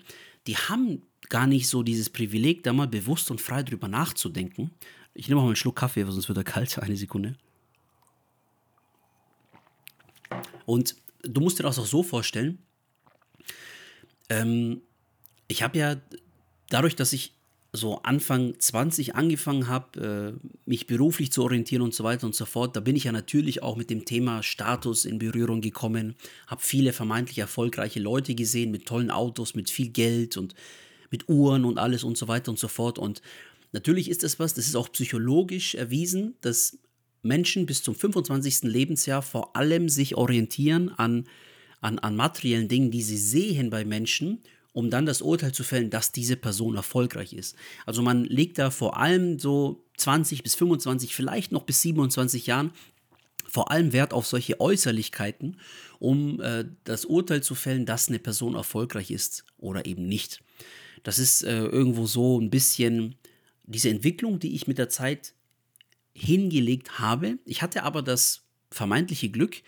die 0.46 0.56
haben 0.56 1.02
gar 1.30 1.46
nicht 1.46 1.68
so 1.68 1.82
dieses 1.82 2.10
Privileg, 2.10 2.62
da 2.62 2.74
mal 2.74 2.86
bewusst 2.86 3.30
und 3.30 3.40
frei 3.40 3.62
drüber 3.62 3.88
nachzudenken. 3.88 4.72
Ich 5.14 5.28
nehme 5.28 5.40
mal 5.40 5.46
einen 5.46 5.56
Schluck 5.56 5.76
Kaffee, 5.76 6.04
sonst 6.04 6.28
wird 6.28 6.38
er 6.38 6.44
kalt. 6.44 6.78
Eine 6.82 6.96
Sekunde. 6.96 7.34
Und 10.66 10.96
du 11.22 11.40
musst 11.40 11.58
dir 11.58 11.62
das 11.62 11.78
auch 11.78 11.86
so 11.86 12.02
vorstellen, 12.02 12.58
ähm, 14.28 14.82
ich 15.48 15.62
habe 15.62 15.78
ja 15.78 15.96
dadurch, 16.68 16.94
dass 16.94 17.14
ich 17.14 17.38
so 17.78 18.02
Anfang 18.02 18.54
20 18.58 19.14
angefangen 19.14 19.68
habe, 19.68 20.37
äh, 20.37 20.49
mich 20.66 20.87
beruflich 20.87 21.32
zu 21.32 21.42
orientieren 21.42 21.82
und 21.82 21.94
so 21.94 22.04
weiter 22.04 22.26
und 22.26 22.35
so 22.35 22.44
fort, 22.44 22.76
da 22.76 22.80
bin 22.80 22.97
ich 22.97 23.04
ja 23.04 23.12
natürlich 23.12 23.62
auch 23.62 23.76
mit 23.76 23.88
dem 23.88 24.04
Thema 24.04 24.42
Status 24.42 25.04
in 25.06 25.18
Berührung 25.18 25.62
gekommen, 25.62 26.14
habe 26.47 26.61
viele 26.62 26.92
vermeintlich 26.92 27.38
erfolgreiche 27.38 28.00
Leute 28.00 28.35
gesehen 28.35 28.70
mit 28.70 28.87
tollen 28.87 29.11
Autos, 29.11 29.54
mit 29.54 29.70
viel 29.70 29.88
Geld 29.88 30.37
und 30.37 30.54
mit 31.11 31.28
Uhren 31.28 31.64
und 31.64 31.78
alles 31.78 32.04
und 32.04 32.18
so 32.18 32.28
weiter 32.28 32.50
und 32.50 32.58
so 32.58 32.68
fort. 32.68 32.99
Und 32.99 33.23
natürlich 33.73 34.11
ist 34.11 34.23
das 34.23 34.38
was, 34.38 34.54
das 34.54 34.66
ist 34.66 34.76
auch 34.76 34.92
psychologisch 34.92 35.75
erwiesen, 35.75 36.37
dass 36.42 36.78
Menschen 37.23 37.66
bis 37.66 37.82
zum 37.82 37.94
25. 37.94 38.64
Lebensjahr 38.64 39.23
vor 39.23 39.56
allem 39.56 39.88
sich 39.88 40.16
orientieren 40.16 40.90
an, 40.90 41.26
an, 41.80 41.99
an 41.99 42.16
materiellen 42.16 42.68
Dingen, 42.68 42.90
die 42.90 43.02
sie 43.02 43.16
sehen 43.16 43.70
bei 43.70 43.85
Menschen, 43.85 44.42
um 44.78 44.90
dann 44.90 45.06
das 45.06 45.23
Urteil 45.23 45.50
zu 45.50 45.64
fällen, 45.64 45.90
dass 45.90 46.12
diese 46.12 46.37
Person 46.37 46.76
erfolgreich 46.76 47.32
ist. 47.32 47.56
Also 47.85 48.00
man 48.00 48.25
legt 48.25 48.58
da 48.58 48.70
vor 48.70 48.97
allem 48.97 49.40
so 49.40 49.85
20 49.97 50.44
bis 50.44 50.54
25, 50.54 51.16
vielleicht 51.16 51.50
noch 51.50 51.64
bis 51.64 51.82
27 51.82 52.47
Jahren 52.47 52.70
vor 53.44 53.73
allem 53.73 53.92
Wert 53.92 54.12
auf 54.12 54.28
solche 54.28 54.61
Äußerlichkeiten, 54.61 55.56
um 55.99 56.40
äh, 56.40 56.64
das 56.85 57.06
Urteil 57.06 57.42
zu 57.42 57.56
fällen, 57.56 57.87
dass 57.87 58.06
eine 58.06 58.20
Person 58.20 58.54
erfolgreich 58.54 59.11
ist 59.11 59.44
oder 59.56 59.85
eben 59.85 60.06
nicht. 60.06 60.44
Das 61.02 61.18
ist 61.18 61.42
äh, 61.42 61.58
irgendwo 61.58 62.06
so 62.06 62.40
ein 62.40 62.48
bisschen 62.48 63.16
diese 63.64 63.90
Entwicklung, 63.90 64.38
die 64.38 64.55
ich 64.55 64.68
mit 64.68 64.79
der 64.79 64.90
Zeit 64.90 65.35
hingelegt 66.14 67.00
habe. 67.00 67.38
Ich 67.44 67.62
hatte 67.62 67.83
aber 67.83 68.02
das 68.02 68.44
vermeintliche 68.70 69.29
Glück, 69.29 69.61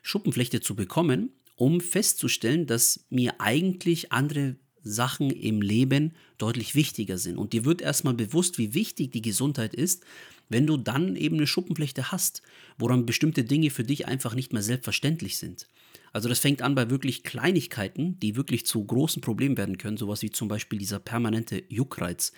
Schuppenflechte 0.00 0.62
zu 0.62 0.74
bekommen, 0.74 1.34
um 1.56 1.80
festzustellen, 1.80 2.66
dass 2.66 3.04
mir 3.10 3.40
eigentlich 3.40 4.10
andere 4.12 4.56
Sachen 4.84 5.30
im 5.30 5.62
Leben 5.62 6.12
deutlich 6.38 6.74
wichtiger 6.74 7.18
sind. 7.18 7.38
Und 7.38 7.52
dir 7.52 7.64
wird 7.64 7.82
erstmal 7.82 8.14
bewusst, 8.14 8.58
wie 8.58 8.74
wichtig 8.74 9.12
die 9.12 9.22
Gesundheit 9.22 9.74
ist, 9.74 10.04
wenn 10.48 10.66
du 10.66 10.76
dann 10.76 11.16
eben 11.16 11.36
eine 11.36 11.46
Schuppenflechte 11.46 12.12
hast, 12.12 12.42
woran 12.78 13.06
bestimmte 13.06 13.44
Dinge 13.44 13.70
für 13.70 13.84
dich 13.84 14.06
einfach 14.06 14.34
nicht 14.34 14.52
mehr 14.52 14.62
selbstverständlich 14.62 15.38
sind. 15.38 15.66
Also 16.12 16.28
das 16.28 16.38
fängt 16.38 16.62
an 16.62 16.76
bei 16.76 16.90
wirklich 16.90 17.24
Kleinigkeiten, 17.24 18.20
die 18.20 18.36
wirklich 18.36 18.66
zu 18.66 18.84
großen 18.84 19.20
Problemen 19.20 19.56
werden 19.56 19.78
können, 19.78 19.96
sowas 19.96 20.22
wie 20.22 20.30
zum 20.30 20.46
Beispiel 20.46 20.78
dieser 20.78 21.00
permanente 21.00 21.64
Juckreiz. 21.68 22.32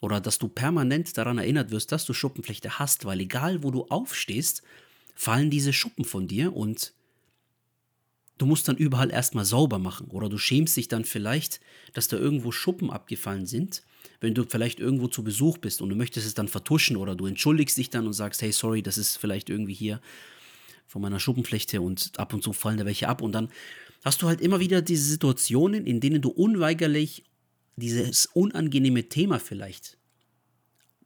Oder 0.00 0.20
dass 0.20 0.38
du 0.38 0.48
permanent 0.48 1.18
daran 1.18 1.36
erinnert 1.36 1.70
wirst, 1.70 1.92
dass 1.92 2.06
du 2.06 2.14
Schuppenflechte 2.14 2.78
hast, 2.78 3.04
weil 3.04 3.20
egal 3.20 3.62
wo 3.62 3.70
du 3.70 3.84
aufstehst, 3.84 4.62
fallen 5.14 5.50
diese 5.50 5.74
Schuppen 5.74 6.06
von 6.06 6.26
dir 6.26 6.56
und 6.56 6.94
du 8.38 8.46
musst 8.46 8.68
dann 8.68 8.76
überall 8.76 9.10
erstmal 9.10 9.44
sauber 9.44 9.78
machen. 9.78 10.08
Oder 10.08 10.28
du 10.28 10.38
schämst 10.38 10.76
dich 10.76 10.88
dann 10.88 11.04
vielleicht, 11.04 11.60
dass 11.92 12.08
da 12.08 12.16
irgendwo 12.16 12.52
Schuppen 12.52 12.90
abgefallen 12.90 13.46
sind, 13.46 13.82
wenn 14.20 14.34
du 14.34 14.44
vielleicht 14.44 14.80
irgendwo 14.80 15.08
zu 15.08 15.22
Besuch 15.22 15.58
bist 15.58 15.82
und 15.82 15.90
du 15.90 15.96
möchtest 15.96 16.26
es 16.26 16.34
dann 16.34 16.48
vertuschen 16.48 16.96
oder 16.96 17.14
du 17.14 17.26
entschuldigst 17.26 17.76
dich 17.76 17.90
dann 17.90 18.06
und 18.06 18.12
sagst, 18.12 18.42
hey, 18.42 18.52
sorry, 18.52 18.82
das 18.82 18.96
ist 18.96 19.16
vielleicht 19.16 19.50
irgendwie 19.50 19.74
hier 19.74 20.00
von 20.86 21.02
meiner 21.02 21.20
Schuppenflechte 21.20 21.80
und 21.80 22.12
ab 22.16 22.32
und 22.32 22.42
zu 22.42 22.52
fallen 22.52 22.78
da 22.78 22.86
welche 22.86 23.08
ab. 23.08 23.20
Und 23.20 23.32
dann 23.32 23.50
hast 24.04 24.22
du 24.22 24.28
halt 24.28 24.40
immer 24.40 24.60
wieder 24.60 24.80
diese 24.80 25.04
Situationen, 25.04 25.86
in 25.86 26.00
denen 26.00 26.22
du 26.22 26.30
unweigerlich 26.30 27.24
dieses 27.76 28.26
unangenehme 28.26 29.08
Thema 29.08 29.38
vielleicht 29.38 29.97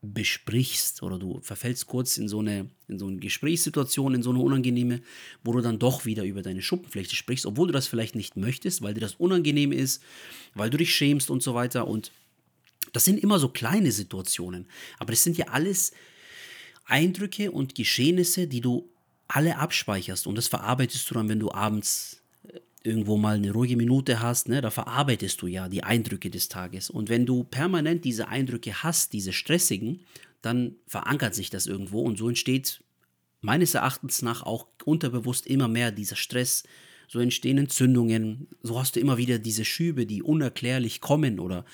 besprichst 0.02 1.04
oder 1.04 1.16
du 1.16 1.40
verfällst 1.42 1.86
kurz 1.86 2.16
in 2.16 2.28
so 2.28 2.40
eine, 2.40 2.68
in 2.88 2.98
so 2.98 3.06
eine 3.06 3.18
Gesprächssituation, 3.18 4.14
in 4.14 4.22
so 4.22 4.30
eine 4.30 4.40
unangenehme, 4.40 5.00
wo 5.44 5.52
du 5.52 5.60
dann 5.60 5.78
doch 5.78 6.04
wieder 6.04 6.24
über 6.24 6.42
deine 6.42 6.60
Schuppenflechte 6.60 7.14
sprichst, 7.14 7.46
obwohl 7.46 7.68
du 7.68 7.72
das 7.72 7.86
vielleicht 7.86 8.16
nicht 8.16 8.36
möchtest, 8.36 8.82
weil 8.82 8.94
dir 8.94 9.00
das 9.00 9.14
unangenehm 9.14 9.70
ist, 9.70 10.02
weil 10.54 10.70
du 10.70 10.76
dich 10.76 10.92
schämst 10.92 11.30
und 11.30 11.42
so 11.42 11.54
weiter. 11.54 11.86
Und 11.86 12.10
das 12.92 13.04
sind 13.04 13.22
immer 13.22 13.38
so 13.38 13.48
kleine 13.48 13.92
Situationen, 13.92 14.66
aber 14.98 15.12
das 15.12 15.22
sind 15.22 15.38
ja 15.38 15.46
alles 15.48 15.92
Eindrücke 16.84 17.52
und 17.52 17.76
Geschehnisse, 17.76 18.48
die 18.48 18.60
du 18.60 18.90
alle 19.28 19.56
abspeicherst 19.56 20.26
und 20.26 20.34
das 20.34 20.48
verarbeitest 20.48 21.08
du 21.08 21.14
dann, 21.14 21.28
wenn 21.28 21.38
du 21.38 21.52
abends 21.52 22.21
irgendwo 22.84 23.16
mal 23.16 23.36
eine 23.36 23.52
ruhige 23.52 23.76
Minute 23.76 24.20
hast, 24.20 24.48
ne, 24.48 24.60
da 24.60 24.70
verarbeitest 24.70 25.40
du 25.42 25.46
ja 25.46 25.68
die 25.68 25.84
Eindrücke 25.84 26.30
des 26.30 26.48
Tages. 26.48 26.90
Und 26.90 27.08
wenn 27.08 27.26
du 27.26 27.44
permanent 27.44 28.04
diese 28.04 28.28
Eindrücke 28.28 28.82
hast, 28.82 29.12
diese 29.12 29.32
stressigen, 29.32 30.00
dann 30.40 30.76
verankert 30.86 31.34
sich 31.34 31.50
das 31.50 31.66
irgendwo 31.66 32.00
und 32.02 32.18
so 32.18 32.28
entsteht 32.28 32.82
meines 33.40 33.74
Erachtens 33.74 34.22
nach 34.22 34.42
auch 34.42 34.66
unterbewusst 34.84 35.46
immer 35.46 35.68
mehr 35.68 35.92
dieser 35.92 36.16
Stress. 36.16 36.64
So 37.08 37.18
entstehen 37.18 37.58
Entzündungen, 37.58 38.48
so 38.62 38.78
hast 38.80 38.96
du 38.96 39.00
immer 39.00 39.18
wieder 39.18 39.38
diese 39.38 39.64
Schübe, 39.64 40.06
die 40.06 40.22
unerklärlich 40.22 41.00
kommen 41.00 41.40
oder 41.40 41.64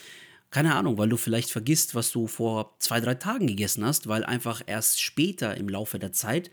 keine 0.50 0.74
Ahnung, 0.74 0.96
weil 0.96 1.10
du 1.10 1.18
vielleicht 1.18 1.50
vergisst, 1.50 1.94
was 1.94 2.10
du 2.10 2.26
vor 2.26 2.74
zwei, 2.78 3.00
drei 3.00 3.14
Tagen 3.14 3.46
gegessen 3.46 3.84
hast, 3.84 4.08
weil 4.08 4.24
einfach 4.24 4.62
erst 4.66 5.00
später 5.00 5.56
im 5.56 5.68
Laufe 5.68 5.98
der 5.98 6.12
Zeit 6.12 6.50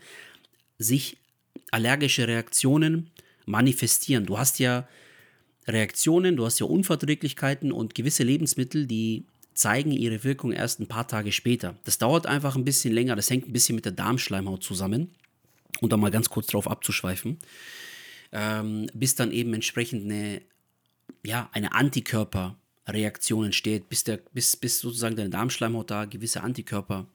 sich 0.78 1.16
allergische 1.70 2.28
Reaktionen 2.28 3.10
manifestieren. 3.46 4.26
Du 4.26 4.38
hast 4.38 4.58
ja 4.58 4.86
Reaktionen, 5.66 6.36
du 6.36 6.44
hast 6.44 6.60
ja 6.60 6.66
Unverträglichkeiten 6.66 7.72
und 7.72 7.94
gewisse 7.94 8.22
Lebensmittel, 8.22 8.86
die 8.86 9.24
zeigen 9.54 9.90
ihre 9.90 10.22
Wirkung 10.22 10.52
erst 10.52 10.80
ein 10.80 10.86
paar 10.86 11.08
Tage 11.08 11.32
später. 11.32 11.76
Das 11.84 11.98
dauert 11.98 12.26
einfach 12.26 12.56
ein 12.56 12.64
bisschen 12.64 12.92
länger, 12.92 13.16
das 13.16 13.30
hängt 13.30 13.48
ein 13.48 13.52
bisschen 13.52 13.74
mit 13.74 13.84
der 13.84 13.92
Darmschleimhaut 13.92 14.62
zusammen. 14.62 15.14
Und 15.80 15.92
da 15.92 15.96
mal 15.96 16.10
ganz 16.10 16.30
kurz 16.30 16.46
drauf 16.46 16.68
abzuschweifen, 16.70 17.38
ähm, 18.32 18.86
bis 18.94 19.14
dann 19.14 19.30
eben 19.30 19.52
entsprechend 19.52 20.04
eine, 20.04 20.40
ja, 21.24 21.50
eine 21.52 21.74
Antikörperreaktion 21.74 23.46
entsteht, 23.46 23.88
bis, 23.90 24.04
der, 24.04 24.18
bis, 24.32 24.56
bis 24.56 24.80
sozusagen 24.80 25.16
deine 25.16 25.30
Darmschleimhaut 25.30 25.90
da 25.90 26.04
gewisse 26.06 26.42
Antikörper 26.42 27.08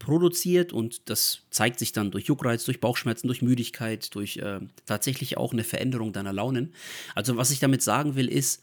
produziert 0.00 0.72
und 0.72 1.08
das 1.08 1.42
zeigt 1.50 1.78
sich 1.78 1.92
dann 1.92 2.10
durch 2.10 2.24
Juckreiz, 2.24 2.64
durch 2.64 2.80
Bauchschmerzen, 2.80 3.28
durch 3.28 3.42
Müdigkeit, 3.42 4.12
durch 4.16 4.38
äh, 4.38 4.58
tatsächlich 4.86 5.36
auch 5.36 5.52
eine 5.52 5.62
Veränderung 5.62 6.12
deiner 6.12 6.32
Launen. 6.32 6.74
Also 7.14 7.36
was 7.36 7.52
ich 7.52 7.60
damit 7.60 7.82
sagen 7.82 8.16
will 8.16 8.26
ist, 8.26 8.60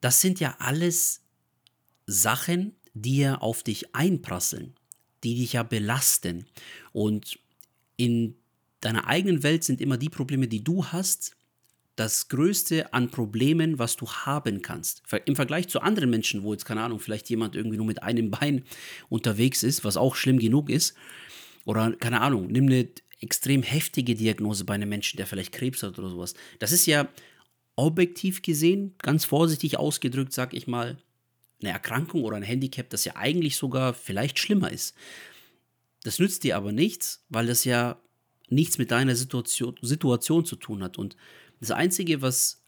das 0.00 0.22
sind 0.22 0.40
ja 0.40 0.56
alles 0.58 1.20
Sachen, 2.06 2.74
die 2.94 3.18
ja 3.18 3.38
auf 3.38 3.62
dich 3.62 3.94
einprasseln, 3.94 4.74
die 5.24 5.34
dich 5.34 5.52
ja 5.52 5.62
belasten. 5.62 6.46
Und 6.92 7.38
in 7.96 8.36
deiner 8.80 9.08
eigenen 9.08 9.42
Welt 9.42 9.64
sind 9.64 9.80
immer 9.80 9.98
die 9.98 10.08
Probleme, 10.08 10.48
die 10.48 10.64
du 10.64 10.86
hast, 10.86 11.36
das 12.00 12.28
Größte 12.28 12.94
an 12.94 13.10
Problemen, 13.10 13.78
was 13.78 13.96
du 13.96 14.08
haben 14.08 14.62
kannst. 14.62 15.02
Im 15.26 15.36
Vergleich 15.36 15.68
zu 15.68 15.80
anderen 15.80 16.08
Menschen, 16.08 16.42
wo 16.42 16.52
jetzt, 16.52 16.64
keine 16.64 16.80
Ahnung, 16.80 16.98
vielleicht 16.98 17.28
jemand 17.28 17.54
irgendwie 17.54 17.76
nur 17.76 17.84
mit 17.84 18.02
einem 18.02 18.30
Bein 18.30 18.64
unterwegs 19.10 19.62
ist, 19.62 19.84
was 19.84 19.98
auch 19.98 20.14
schlimm 20.14 20.38
genug 20.38 20.70
ist. 20.70 20.96
Oder, 21.66 21.92
keine 21.92 22.22
Ahnung, 22.22 22.46
nimm 22.46 22.64
eine 22.64 22.88
extrem 23.20 23.62
heftige 23.62 24.14
Diagnose 24.14 24.64
bei 24.64 24.72
einem 24.72 24.88
Menschen, 24.88 25.18
der 25.18 25.26
vielleicht 25.26 25.52
Krebs 25.52 25.82
hat 25.82 25.98
oder 25.98 26.08
sowas. 26.08 26.32
Das 26.58 26.72
ist 26.72 26.86
ja 26.86 27.06
objektiv 27.76 28.40
gesehen, 28.40 28.94
ganz 28.96 29.26
vorsichtig 29.26 29.76
ausgedrückt, 29.76 30.32
sag 30.32 30.54
ich 30.54 30.66
mal, 30.66 30.96
eine 31.60 31.72
Erkrankung 31.72 32.24
oder 32.24 32.38
ein 32.38 32.42
Handicap, 32.42 32.88
das 32.88 33.04
ja 33.04 33.16
eigentlich 33.16 33.58
sogar 33.58 33.92
vielleicht 33.92 34.38
schlimmer 34.38 34.72
ist. 34.72 34.96
Das 36.02 36.18
nützt 36.18 36.44
dir 36.44 36.56
aber 36.56 36.72
nichts, 36.72 37.26
weil 37.28 37.46
das 37.46 37.64
ja 37.64 38.00
nichts 38.48 38.78
mit 38.78 38.90
deiner 38.90 39.16
Situation, 39.16 39.76
Situation 39.82 40.46
zu 40.46 40.56
tun 40.56 40.82
hat. 40.82 40.96
Und 40.96 41.14
das 41.60 41.70
Einzige, 41.70 42.22
was 42.22 42.60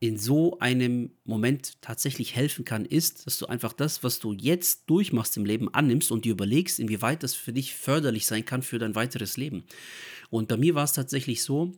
in 0.00 0.16
so 0.16 0.58
einem 0.60 1.12
Moment 1.24 1.80
tatsächlich 1.82 2.34
helfen 2.34 2.64
kann, 2.64 2.86
ist, 2.86 3.26
dass 3.26 3.38
du 3.38 3.46
einfach 3.46 3.74
das, 3.74 4.02
was 4.02 4.18
du 4.18 4.32
jetzt 4.32 4.88
durchmachst 4.88 5.36
im 5.36 5.44
Leben, 5.44 5.72
annimmst 5.74 6.10
und 6.10 6.24
dir 6.24 6.32
überlegst, 6.32 6.80
inwieweit 6.80 7.22
das 7.22 7.34
für 7.34 7.52
dich 7.52 7.74
förderlich 7.74 8.26
sein 8.26 8.46
kann 8.46 8.62
für 8.62 8.78
dein 8.78 8.94
weiteres 8.94 9.36
Leben. 9.36 9.64
Und 10.30 10.48
bei 10.48 10.56
mir 10.56 10.74
war 10.74 10.84
es 10.84 10.94
tatsächlich 10.94 11.42
so, 11.42 11.74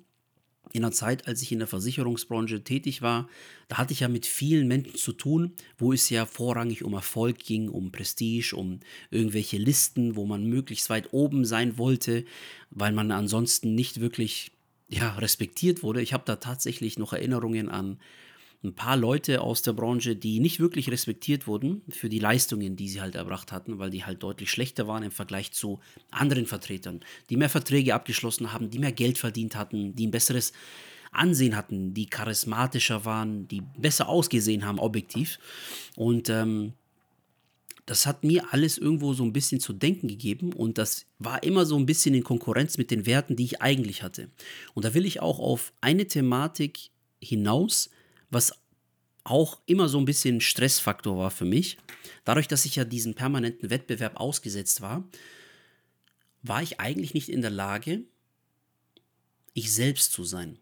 in 0.71 0.83
der 0.83 0.93
Zeit, 0.93 1.27
als 1.27 1.43
ich 1.43 1.53
in 1.53 1.59
der 1.59 1.69
Versicherungsbranche 1.69 2.63
tätig 2.63 3.03
war, 3.03 3.29
da 3.69 3.79
hatte 3.79 3.93
ich 3.93 4.01
ja 4.01 4.09
mit 4.09 4.25
vielen 4.25 4.69
Menschen 4.69 4.95
zu 4.95 5.13
tun, 5.13 5.53
wo 5.77 5.93
es 5.93 6.09
ja 6.09 6.25
vorrangig 6.25 6.85
um 6.85 6.95
Erfolg 6.95 7.41
ging, 7.41 7.69
um 7.69 7.91
Prestige, 7.93 8.55
um 8.55 8.81
irgendwelche 9.11 9.59
Listen, 9.59 10.17
wo 10.17 10.25
man 10.25 10.47
möglichst 10.47 10.89
weit 10.89 11.13
oben 11.13 11.45
sein 11.45 11.77
wollte, 11.77 12.25
weil 12.71 12.93
man 12.93 13.11
ansonsten 13.11 13.75
nicht 13.75 14.01
wirklich 14.01 14.53
ja, 14.93 15.15
respektiert 15.17 15.83
wurde. 15.83 16.03
Ich 16.03 16.13
habe 16.13 16.25
da 16.27 16.37
tatsächlich 16.37 16.99
noch 16.99 17.13
Erinnerungen 17.15 17.69
an 17.69 17.99
ein 18.63 18.75
paar 18.75 18.97
Leute 18.97 19.41
aus 19.41 19.63
der 19.63 19.73
Branche, 19.73 20.15
die 20.15 20.39
nicht 20.39 20.61
wirklich 20.61 20.91
respektiert 20.91 21.47
wurden 21.47 21.83
für 21.89 22.09
die 22.09 22.21
Leistungen, 22.21 22.77
die 22.77 22.89
sie 22.89 23.01
halt 23.01 23.17
erbracht 23.17 23.51
hatten, 23.51 23.79
weil 23.79 23.91
die 23.91 24.05
halt 24.05 24.23
deutlich 24.23 24.51
schlechter 24.51 24.87
waren 24.87 25.03
im 25.03 25.11
Vergleich 25.11 25.51
zu 25.51 25.81
anderen 26.11 26.47
Vertretern, 26.47 27.01
die 27.29 27.37
mehr 27.37 27.49
Verträge 27.49 27.95
abgeschlossen 27.95 28.53
haben, 28.53 28.71
die 28.71 28.79
mehr 28.79 28.93
Geld 28.93 29.19
verdient 29.19 29.57
hatten, 29.57 29.97
die 29.97 30.07
ein 30.07 30.13
besseres 30.13 30.53
Ansehen 31.11 31.57
hatten, 31.57 31.93
die 31.93 32.07
charismatischer 32.07 33.05
waren, 33.05 33.49
die 33.49 33.63
besser 33.79 34.09
ausgesehen 34.09 34.65
haben, 34.65 34.79
objektiv. 34.79 35.39
Und 35.97 36.29
ähm, 36.29 36.75
das 37.93 38.07
hat 38.07 38.25
mir 38.25 38.55
alles 38.55 38.79
irgendwo 38.79 39.13
so 39.13 39.23
ein 39.23 39.35
bisschen 39.35 39.61
zu 39.61 39.75
denken 39.75 40.09
gegeben 40.09 40.55
und 40.55 40.79
das 40.79 41.05
war 41.19 41.43
immer 41.43 41.67
so 41.67 41.77
ein 41.77 41.85
bisschen 41.85 42.15
in 42.15 42.25
Konkurrenz 42.25 42.79
mit 42.79 42.91
den 42.91 43.05
Werten, 43.05 43.37
die 43.37 43.45
ich 43.45 43.61
eigentlich 43.61 44.03
hatte. 44.03 44.31
Und 44.73 44.87
da 44.87 44.95
will 44.95 45.05
ich 45.05 45.21
auch 45.21 45.39
auf 45.39 45.75
eine 45.83 46.07
Thematik 46.07 46.89
hinaus, 47.21 47.91
was 48.31 48.55
auch 49.25 49.61
immer 49.67 49.91
so 49.91 49.99
ein 49.99 50.07
bisschen 50.07 50.41
Stressfaktor 50.41 51.19
war 51.19 51.31
für 51.31 51.45
mich. 51.45 51.77
Dadurch, 52.25 52.49
dass 52.49 52.65
ich 52.65 52.77
ja 52.77 52.87
diesem 52.87 53.13
permanenten 53.13 53.69
Wettbewerb 53.69 54.19
ausgesetzt 54.19 54.81
war, 54.81 55.07
war 56.43 56.63
ich 56.63 56.81
eigentlich 56.81 57.13
nicht 57.13 57.29
in 57.29 57.43
der 57.43 57.51
Lage, 57.51 58.05
ich 59.53 59.71
selbst 59.71 60.13
zu 60.13 60.25
sein. 60.25 60.59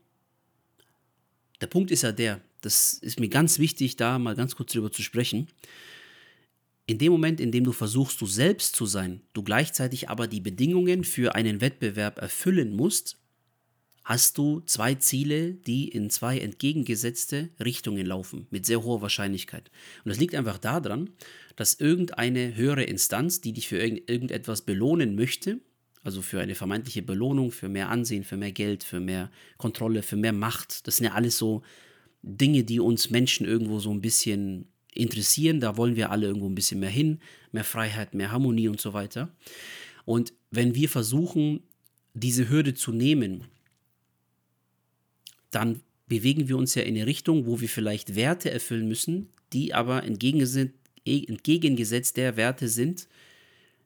Der 1.61 1.69
Punkt 1.69 1.93
ist 1.93 2.03
ja 2.03 2.11
der, 2.11 2.41
das 2.61 2.95
ist 2.95 3.21
mir 3.21 3.29
ganz 3.29 3.61
wichtig, 3.61 3.95
da 3.95 4.19
mal 4.19 4.35
ganz 4.35 4.57
kurz 4.57 4.73
drüber 4.73 4.91
zu 4.91 5.03
sprechen. 5.05 5.47
In 6.91 6.99
dem 6.99 7.13
Moment, 7.13 7.39
in 7.39 7.53
dem 7.53 7.63
du 7.63 7.71
versuchst, 7.71 8.21
du 8.21 8.27
selbst 8.27 8.75
zu 8.75 8.85
sein, 8.85 9.21
du 9.33 9.45
gleichzeitig 9.45 10.09
aber 10.09 10.27
die 10.27 10.41
Bedingungen 10.41 11.05
für 11.05 11.37
einen 11.37 11.61
Wettbewerb 11.61 12.19
erfüllen 12.19 12.75
musst, 12.75 13.17
hast 14.03 14.39
du 14.39 14.59
zwei 14.67 14.97
Ziele, 14.97 15.55
die 15.55 15.87
in 15.87 16.11
zwei 16.11 16.41
entgegengesetzte 16.41 17.51
Richtungen 17.65 18.05
laufen, 18.05 18.49
mit 18.51 18.67
sehr 18.67 18.83
hoher 18.83 19.03
Wahrscheinlichkeit. 19.03 19.71
Und 20.05 20.09
das 20.09 20.19
liegt 20.19 20.35
einfach 20.35 20.59
daran, 20.59 21.11
dass 21.55 21.75
irgendeine 21.75 22.57
höhere 22.57 22.83
Instanz, 22.83 23.41
die 23.41 23.53
dich 23.53 23.69
für 23.69 23.79
irgendetwas 23.79 24.63
belohnen 24.63 25.15
möchte, 25.15 25.61
also 26.03 26.23
für 26.23 26.41
eine 26.41 26.57
vermeintliche 26.57 27.03
Belohnung, 27.03 27.53
für 27.53 27.69
mehr 27.69 27.89
Ansehen, 27.89 28.25
für 28.25 28.37
mehr 28.37 28.51
Geld, 28.51 28.83
für 28.83 28.99
mehr 28.99 29.31
Kontrolle, 29.59 30.03
für 30.03 30.17
mehr 30.17 30.33
Macht, 30.33 30.89
das 30.89 30.97
sind 30.97 31.07
ja 31.07 31.13
alles 31.13 31.39
so 31.39 31.63
Dinge, 32.23 32.65
die 32.65 32.81
uns 32.81 33.11
Menschen 33.11 33.47
irgendwo 33.47 33.79
so 33.79 33.93
ein 33.93 34.01
bisschen 34.01 34.67
interessieren. 34.95 35.61
Da 35.61 35.77
wollen 35.77 35.97
wir 35.97 36.11
alle 36.11 36.27
irgendwo 36.27 36.49
ein 36.49 36.55
bisschen 36.55 36.81
mehr 36.81 36.91
hin, 36.91 37.21
mehr 37.53 37.65
Freiheit, 37.65 38.15
mehr 38.15 38.33
Harmonie 38.33 38.69
und 38.69 38.81
so 38.81 38.93
weiter. 38.93 39.31
Und 40.05 40.33
wenn 40.51 40.75
wir 40.75 40.89
versuchen, 40.89 41.61
diese 42.15 42.49
Hürde 42.49 42.75
zu 42.75 42.93
nehmen, 42.93 43.45
dann 45.51 45.81
bewegen 46.07 46.49
wir 46.49 46.57
uns 46.57 46.75
ja 46.75 46.83
in 46.83 46.97
eine 46.97 47.07
Richtung, 47.07 47.47
wo 47.47 47.61
wir 47.61 47.69
vielleicht 47.69 48.17
Werte 48.17 48.51
erfüllen 48.51 48.89
müssen, 48.89 49.29
die 49.53 49.75
aber 49.75 50.05
entgegengesetzt 50.05 52.17
der 52.17 52.37
Werte 52.37 52.69
sind, 52.69 53.09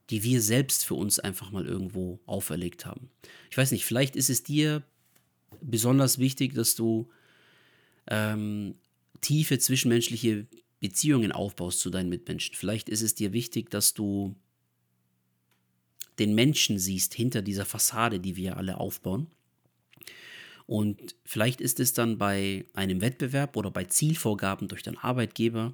die 0.09 0.23
wir 0.23 0.41
selbst 0.41 0.85
für 0.85 0.95
uns 0.95 1.19
einfach 1.19 1.51
mal 1.51 1.65
irgendwo 1.65 2.19
auferlegt 2.25 2.85
haben. 2.85 3.09
Ich 3.49 3.57
weiß 3.57 3.71
nicht, 3.71 3.85
vielleicht 3.85 4.15
ist 4.15 4.29
es 4.29 4.43
dir 4.43 4.83
besonders 5.61 6.19
wichtig, 6.19 6.53
dass 6.53 6.75
du 6.75 7.09
ähm, 8.07 8.75
tiefe 9.21 9.57
zwischenmenschliche 9.57 10.45
Beziehungen 10.79 11.31
aufbaust 11.31 11.79
zu 11.79 11.89
deinen 11.89 12.09
Mitmenschen. 12.09 12.55
Vielleicht 12.55 12.89
ist 12.89 13.01
es 13.01 13.15
dir 13.15 13.33
wichtig, 13.33 13.69
dass 13.69 13.93
du 13.93 14.35
den 16.19 16.35
Menschen 16.35 16.79
siehst 16.79 17.13
hinter 17.13 17.41
dieser 17.41 17.65
Fassade, 17.65 18.19
die 18.19 18.35
wir 18.35 18.57
alle 18.57 18.77
aufbauen. 18.77 19.27
Und 20.67 21.15
vielleicht 21.25 21.61
ist 21.61 21.79
es 21.79 21.93
dann 21.93 22.17
bei 22.17 22.65
einem 22.73 23.01
Wettbewerb 23.01 23.55
oder 23.55 23.69
bei 23.69 23.83
Zielvorgaben 23.83 24.67
durch 24.67 24.83
deinen 24.83 24.97
Arbeitgeber 24.97 25.73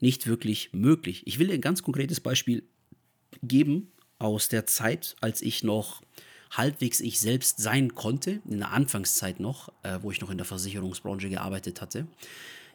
nicht 0.00 0.26
wirklich 0.26 0.72
möglich. 0.72 1.22
Ich 1.26 1.38
will 1.38 1.46
dir 1.46 1.54
ein 1.54 1.60
ganz 1.60 1.82
konkretes 1.82 2.20
Beispiel 2.20 2.62
geben 3.42 3.90
aus 4.18 4.48
der 4.48 4.66
Zeit, 4.66 5.16
als 5.20 5.40
ich 5.40 5.64
noch 5.64 6.02
halbwegs 6.50 7.00
ich 7.00 7.18
selbst 7.18 7.58
sein 7.58 7.94
konnte, 7.94 8.40
in 8.48 8.58
der 8.58 8.72
Anfangszeit 8.72 9.40
noch, 9.40 9.72
äh, 9.82 9.98
wo 10.02 10.10
ich 10.10 10.20
noch 10.20 10.30
in 10.30 10.38
der 10.38 10.46
Versicherungsbranche 10.46 11.28
gearbeitet 11.28 11.80
hatte. 11.80 12.06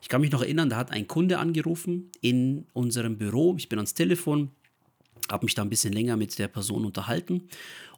Ich 0.02 0.10
kann 0.10 0.22
mich 0.22 0.32
noch 0.32 0.42
erinnern, 0.42 0.70
da 0.70 0.78
hat 0.78 0.92
ein 0.92 1.08
Kunde 1.08 1.40
angerufen 1.40 2.12
in 2.22 2.66
unserem 2.74 3.18
Büro. 3.18 3.56
Ich 3.58 3.70
bin 3.70 3.80
ans 3.80 3.94
Telefon, 3.94 4.52
habe 5.30 5.46
mich 5.46 5.54
da 5.54 5.62
ein 5.62 5.70
bisschen 5.70 5.94
länger 5.94 6.18
mit 6.18 6.38
der 6.40 6.48
Person 6.48 6.86
unterhalten 6.86 7.48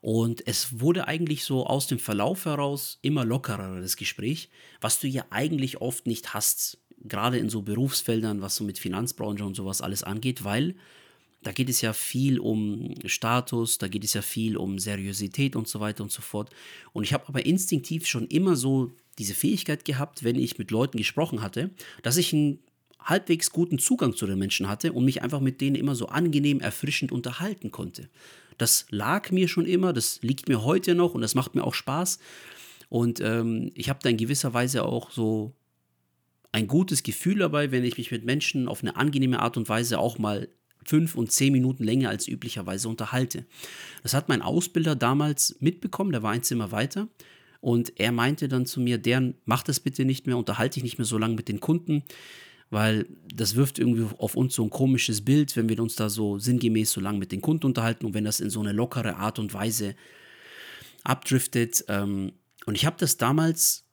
und 0.01 0.45
es 0.45 0.81
wurde 0.81 1.07
eigentlich 1.07 1.45
so 1.45 1.65
aus 1.65 1.87
dem 1.87 1.97
Verlauf 1.99 2.45
heraus 2.45 2.99
immer 3.01 3.23
lockerer 3.25 3.79
das 3.79 3.95
Gespräch, 3.95 4.49
was 4.81 4.99
du 4.99 5.07
ja 5.07 5.25
eigentlich 5.29 5.81
oft 5.81 6.05
nicht 6.05 6.33
hast, 6.33 6.77
gerade 7.05 7.37
in 7.37 7.49
so 7.49 7.61
Berufsfeldern, 7.61 8.41
was 8.41 8.57
so 8.57 8.63
mit 8.63 8.77
Finanzbranche 8.77 9.45
und 9.45 9.55
sowas 9.55 9.81
alles 9.81 10.03
angeht, 10.03 10.43
weil 10.43 10.75
da 11.41 11.51
geht 11.51 11.69
es 11.69 11.81
ja 11.81 11.93
viel 11.93 12.39
um 12.39 12.95
Status, 13.05 13.77
da 13.77 13.87
geht 13.87 14.03
es 14.03 14.13
ja 14.13 14.21
viel 14.21 14.55
um 14.55 14.79
Seriosität 14.79 15.55
und 15.55 15.67
so 15.67 15.79
weiter 15.79 16.03
und 16.03 16.11
so 16.11 16.21
fort. 16.21 16.49
Und 16.93 17.03
ich 17.03 17.13
habe 17.13 17.27
aber 17.27 17.45
instinktiv 17.45 18.05
schon 18.07 18.27
immer 18.27 18.55
so 18.55 18.91
diese 19.19 19.33
Fähigkeit 19.33 19.85
gehabt, 19.85 20.23
wenn 20.23 20.37
ich 20.37 20.57
mit 20.57 20.71
Leuten 20.71 20.97
gesprochen 20.97 21.41
hatte, 21.41 21.69
dass 22.01 22.17
ich 22.17 22.33
einen 22.33 22.59
halbwegs 22.99 23.51
guten 23.51 23.79
Zugang 23.79 24.15
zu 24.15 24.25
den 24.25 24.39
Menschen 24.39 24.69
hatte 24.69 24.93
und 24.93 25.05
mich 25.05 25.21
einfach 25.21 25.39
mit 25.39 25.61
denen 25.61 25.75
immer 25.75 25.95
so 25.95 26.07
angenehm, 26.07 26.59
erfrischend 26.59 27.11
unterhalten 27.11 27.71
konnte. 27.71 28.09
Das 28.57 28.85
lag 28.89 29.31
mir 29.31 29.47
schon 29.47 29.65
immer, 29.65 29.93
das 29.93 30.21
liegt 30.21 30.47
mir 30.47 30.63
heute 30.63 30.95
noch 30.95 31.13
und 31.13 31.21
das 31.21 31.35
macht 31.35 31.55
mir 31.55 31.63
auch 31.63 31.73
Spaß. 31.73 32.19
Und 32.89 33.19
ähm, 33.21 33.71
ich 33.73 33.89
habe 33.89 33.99
da 34.01 34.09
in 34.09 34.17
gewisser 34.17 34.53
Weise 34.53 34.85
auch 34.85 35.11
so 35.11 35.53
ein 36.51 36.67
gutes 36.67 37.03
Gefühl 37.03 37.39
dabei, 37.39 37.71
wenn 37.71 37.83
ich 37.83 37.97
mich 37.97 38.11
mit 38.11 38.23
Menschen 38.23 38.67
auf 38.67 38.81
eine 38.81 38.95
angenehme 38.95 39.39
Art 39.39 39.57
und 39.57 39.67
Weise 39.67 39.99
auch 39.99 40.19
mal 40.19 40.47
fünf 40.85 41.15
und 41.15 41.31
zehn 41.31 41.51
Minuten 41.51 41.83
länger 41.83 42.09
als 42.09 42.27
üblicherweise 42.27 42.87
unterhalte. 42.89 43.45
Das 44.03 44.13
hat 44.13 44.29
mein 44.29 44.41
Ausbilder 44.41 44.95
damals 44.95 45.55
mitbekommen, 45.59 46.11
der 46.11 46.23
war 46.23 46.31
ein 46.31 46.43
Zimmer 46.43 46.71
weiter. 46.71 47.07
Und 47.63 47.99
er 47.99 48.11
meinte 48.11 48.47
dann 48.47 48.65
zu 48.65 48.81
mir, 48.81 48.97
deren, 48.97 49.35
mach 49.45 49.63
das 49.63 49.79
bitte 49.79 50.03
nicht 50.03 50.27
mehr, 50.27 50.37
unterhalte 50.37 50.75
dich 50.75 50.83
nicht 50.83 50.97
mehr 50.97 51.05
so 51.05 51.17
lange 51.17 51.35
mit 51.35 51.47
den 51.47 51.59
Kunden 51.59 52.03
weil 52.73 53.05
das 53.31 53.55
wirft 53.55 53.77
irgendwie 53.77 54.07
auf 54.17 54.35
uns 54.35 54.55
so 54.55 54.63
ein 54.63 54.71
komisches 54.71 55.23
Bild, 55.23 55.55
wenn 55.55 55.69
wir 55.69 55.79
uns 55.79 55.95
da 55.95 56.09
so 56.09 56.39
sinngemäß 56.39 56.91
so 56.91 57.01
lange 57.01 57.19
mit 57.19 57.31
den 57.31 57.39
Kunden 57.39 57.67
unterhalten 57.67 58.05
und 58.05 58.15
wenn 58.15 58.25
das 58.25 58.39
in 58.39 58.49
so 58.49 58.61
eine 58.61 58.71
lockere 58.71 59.17
Art 59.17 59.37
und 59.37 59.53
Weise 59.53 59.95
abdriftet. 61.03 61.85
Ähm, 61.87 62.33
und 62.65 62.75
ich 62.75 62.87
habe 62.87 62.95
das 62.99 63.17
damals 63.17 63.85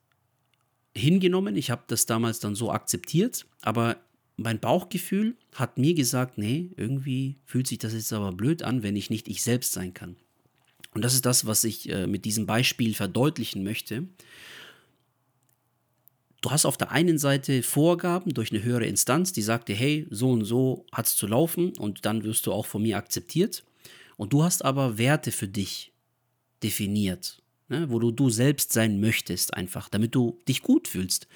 hingenommen, 0.97 1.57
ich 1.57 1.71
habe 1.71 1.83
das 1.89 2.07
damals 2.07 2.41
dann 2.41 2.55
so 2.55 2.73
akzeptiert, 2.73 3.47
aber 3.61 3.99
mein 4.37 4.59
Bauchgefühl 4.59 5.37
hat 5.55 5.77
mir 5.77 5.95
gesagt, 5.95 6.39
nee, 6.39 6.71
irgendwie 6.77 7.39
fühlt 7.45 7.67
sich 7.67 7.79
das 7.79 7.93
jetzt 7.93 8.13
aber 8.15 8.33
blöd 8.33 8.63
an, 8.63 8.83
wenn 8.83 8.97
ich 8.97 9.11
nicht 9.11 9.29
ich 9.29 9.43
selbst 9.43 9.73
sein 9.73 9.93
kann. 9.93 10.17
Und 10.93 11.03
das 11.03 11.15
ist 11.15 11.25
das, 11.25 11.47
was 11.47 11.65
ich 11.65 11.89
äh, 11.89 12.07
mit 12.07 12.25
diesem 12.25 12.47
Beispiel 12.47 12.95
verdeutlichen 12.95 13.63
möchte 13.63 14.09
du 16.41 16.51
hast 16.51 16.65
auf 16.65 16.77
der 16.77 16.91
einen 16.91 17.19
Seite 17.19 17.63
Vorgaben 17.63 18.35
durch 18.35 18.53
eine 18.53 18.63
höhere 18.63 18.87
Instanz, 18.87 19.33
die 19.33 19.43
sagt 19.43 19.69
dir, 19.69 19.77
hey, 19.77 20.07
so 20.11 20.31
und 20.31 20.45
so 20.45 20.87
hat 20.93 21.07
es 21.07 21.17
zu 21.17 21.27
laufen 21.27 21.77
und 21.79 22.05
dann 22.05 22.25
wirst 22.25 22.47
du 22.47 22.53
auch 22.53 22.67
von 22.67 22.83
mir 22.83 22.97
akzeptiert. 22.97 23.65
Und 24.17 24.33
du 24.33 24.43
hast 24.43 24.65
aber 24.65 24.99
Werte 24.99 25.33
für 25.33 25.49
dich 25.49 25.93
definiert. 26.63 27.43
ne? 27.69 27.89
wo 27.91 27.99
du 27.99 28.11
du 28.11 28.31
selbst 28.31 28.73
sein 28.73 29.01
möchtest, 29.01 29.55
einfach, 29.55 29.89
damit 29.89 30.15
du 30.15 30.39
dich 30.49 30.63
gut 30.63 30.89
fühlst. 30.89 31.27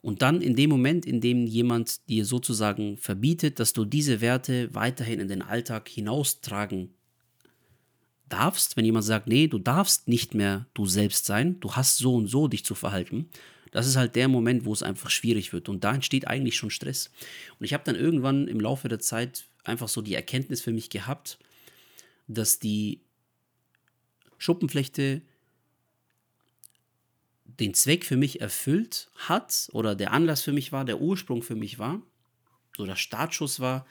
Und 0.00 0.20
dann 0.20 0.42
in 0.42 0.54
dem 0.54 0.68
Moment, 0.68 1.06
in 1.06 1.20
dem 1.20 1.46
jemand 1.46 2.08
dir 2.08 2.26
sozusagen 2.26 2.98
verbietet, 2.98 3.58
dass 3.58 3.72
du 3.72 3.86
diese 3.86 4.20
Werte 4.20 4.74
weiterhin 4.74 5.18
in 5.18 5.28
den 5.28 5.40
Alltag 5.40 5.88
hinaustragen 5.88 6.90
darfst, 8.28 8.76
wenn 8.76 8.84
jemand 8.84 9.04
sagt, 9.04 9.26
nee, 9.26 9.46
du 9.46 9.58
darfst 9.58 10.08
nicht 10.08 10.34
mehr 10.34 10.66
du 10.74 10.86
selbst 10.86 11.26
sein, 11.26 11.60
du 11.60 11.72
hast 11.72 11.98
so 11.98 12.14
und 12.14 12.28
so 12.28 12.48
dich 12.48 12.64
zu 12.64 12.74
verhalten, 12.74 13.28
das 13.70 13.86
ist 13.88 13.96
halt 13.96 14.14
der 14.14 14.28
Moment, 14.28 14.64
wo 14.64 14.72
es 14.72 14.84
einfach 14.84 15.10
schwierig 15.10 15.52
wird. 15.52 15.68
Und 15.68 15.82
da 15.82 15.94
entsteht 15.94 16.28
eigentlich 16.28 16.56
schon 16.56 16.70
Stress. 16.70 17.10
Und 17.58 17.64
ich 17.64 17.74
habe 17.74 17.82
dann 17.84 17.96
irgendwann 17.96 18.46
im 18.46 18.60
Laufe 18.60 18.88
der 18.88 19.00
Zeit 19.00 19.46
einfach 19.64 19.88
so 19.88 20.00
die 20.00 20.14
Erkenntnis 20.14 20.60
für 20.60 20.72
mich 20.72 20.90
gehabt, 20.90 21.38
dass 22.28 22.60
die 22.60 23.00
Schuppenflechte 24.38 25.22
den 27.44 27.74
Zweck 27.74 28.04
für 28.04 28.16
mich 28.16 28.40
erfüllt 28.40 29.10
hat 29.16 29.68
oder 29.72 29.94
der 29.94 30.12
Anlass 30.12 30.42
für 30.42 30.52
mich 30.52 30.70
war, 30.70 30.84
der 30.84 31.00
Ursprung 31.00 31.42
für 31.42 31.56
mich 31.56 31.78
war, 31.78 32.00
so 32.76 32.86
der 32.86 32.96
Startschuss 32.96 33.60
war, 33.60 33.86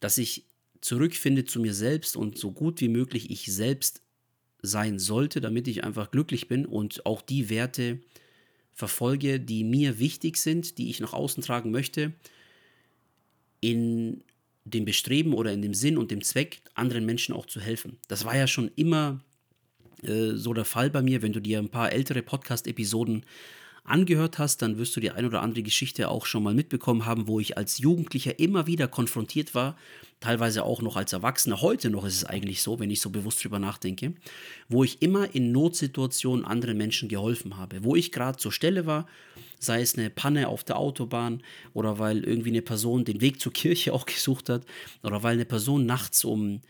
dass 0.00 0.18
ich 0.18 0.44
zurückfinde 0.86 1.44
zu 1.44 1.58
mir 1.58 1.74
selbst 1.74 2.16
und 2.16 2.38
so 2.38 2.52
gut 2.52 2.80
wie 2.80 2.88
möglich 2.88 3.28
ich 3.28 3.52
selbst 3.52 4.02
sein 4.62 5.00
sollte, 5.00 5.40
damit 5.40 5.66
ich 5.66 5.82
einfach 5.82 6.12
glücklich 6.12 6.46
bin 6.46 6.64
und 6.64 7.04
auch 7.04 7.22
die 7.22 7.50
Werte 7.50 7.98
verfolge, 8.72 9.40
die 9.40 9.64
mir 9.64 9.98
wichtig 9.98 10.36
sind, 10.36 10.78
die 10.78 10.88
ich 10.88 11.00
nach 11.00 11.12
außen 11.12 11.42
tragen 11.42 11.72
möchte, 11.72 12.12
in 13.60 14.22
dem 14.64 14.84
Bestreben 14.84 15.34
oder 15.34 15.52
in 15.52 15.60
dem 15.60 15.74
Sinn 15.74 15.98
und 15.98 16.12
dem 16.12 16.22
Zweck, 16.22 16.62
anderen 16.74 17.04
Menschen 17.04 17.34
auch 17.34 17.46
zu 17.46 17.58
helfen. 17.60 17.98
Das 18.06 18.24
war 18.24 18.36
ja 18.36 18.46
schon 18.46 18.70
immer 18.76 19.24
äh, 20.04 20.34
so 20.34 20.54
der 20.54 20.64
Fall 20.64 20.90
bei 20.90 21.02
mir. 21.02 21.20
Wenn 21.20 21.32
du 21.32 21.40
dir 21.40 21.58
ein 21.58 21.68
paar 21.68 21.90
ältere 21.90 22.22
Podcast-Episoden 22.22 23.26
angehört 23.88 24.38
hast, 24.38 24.62
dann 24.62 24.78
wirst 24.78 24.96
du 24.96 25.00
die 25.00 25.10
ein 25.10 25.24
oder 25.24 25.42
andere 25.42 25.62
Geschichte 25.62 26.08
auch 26.08 26.26
schon 26.26 26.42
mal 26.42 26.54
mitbekommen 26.54 27.06
haben, 27.06 27.26
wo 27.26 27.40
ich 27.40 27.56
als 27.56 27.78
Jugendlicher 27.78 28.38
immer 28.38 28.66
wieder 28.66 28.88
konfrontiert 28.88 29.54
war, 29.54 29.76
teilweise 30.20 30.64
auch 30.64 30.82
noch 30.82 30.96
als 30.96 31.12
Erwachsener. 31.12 31.60
Heute 31.60 31.90
noch 31.90 32.04
ist 32.04 32.16
es 32.16 32.24
eigentlich 32.24 32.62
so, 32.62 32.78
wenn 32.78 32.90
ich 32.90 33.00
so 33.00 33.10
bewusst 33.10 33.42
drüber 33.42 33.58
nachdenke, 33.58 34.14
wo 34.68 34.84
ich 34.84 35.02
immer 35.02 35.34
in 35.34 35.52
Notsituationen 35.52 36.44
anderen 36.44 36.76
Menschen 36.76 37.08
geholfen 37.08 37.56
habe, 37.56 37.84
wo 37.84 37.96
ich 37.96 38.12
gerade 38.12 38.38
zur 38.38 38.52
Stelle 38.52 38.86
war, 38.86 39.06
sei 39.58 39.80
es 39.80 39.96
eine 39.96 40.10
Panne 40.10 40.48
auf 40.48 40.64
der 40.64 40.78
Autobahn 40.78 41.42
oder 41.74 41.98
weil 41.98 42.24
irgendwie 42.24 42.50
eine 42.50 42.62
Person 42.62 43.04
den 43.04 43.20
Weg 43.20 43.40
zur 43.40 43.52
Kirche 43.52 43.92
auch 43.94 44.06
gesucht 44.06 44.48
hat 44.48 44.64
oder 45.02 45.22
weil 45.22 45.34
eine 45.34 45.44
Person 45.44 45.86
nachts 45.86 46.24
um 46.24 46.60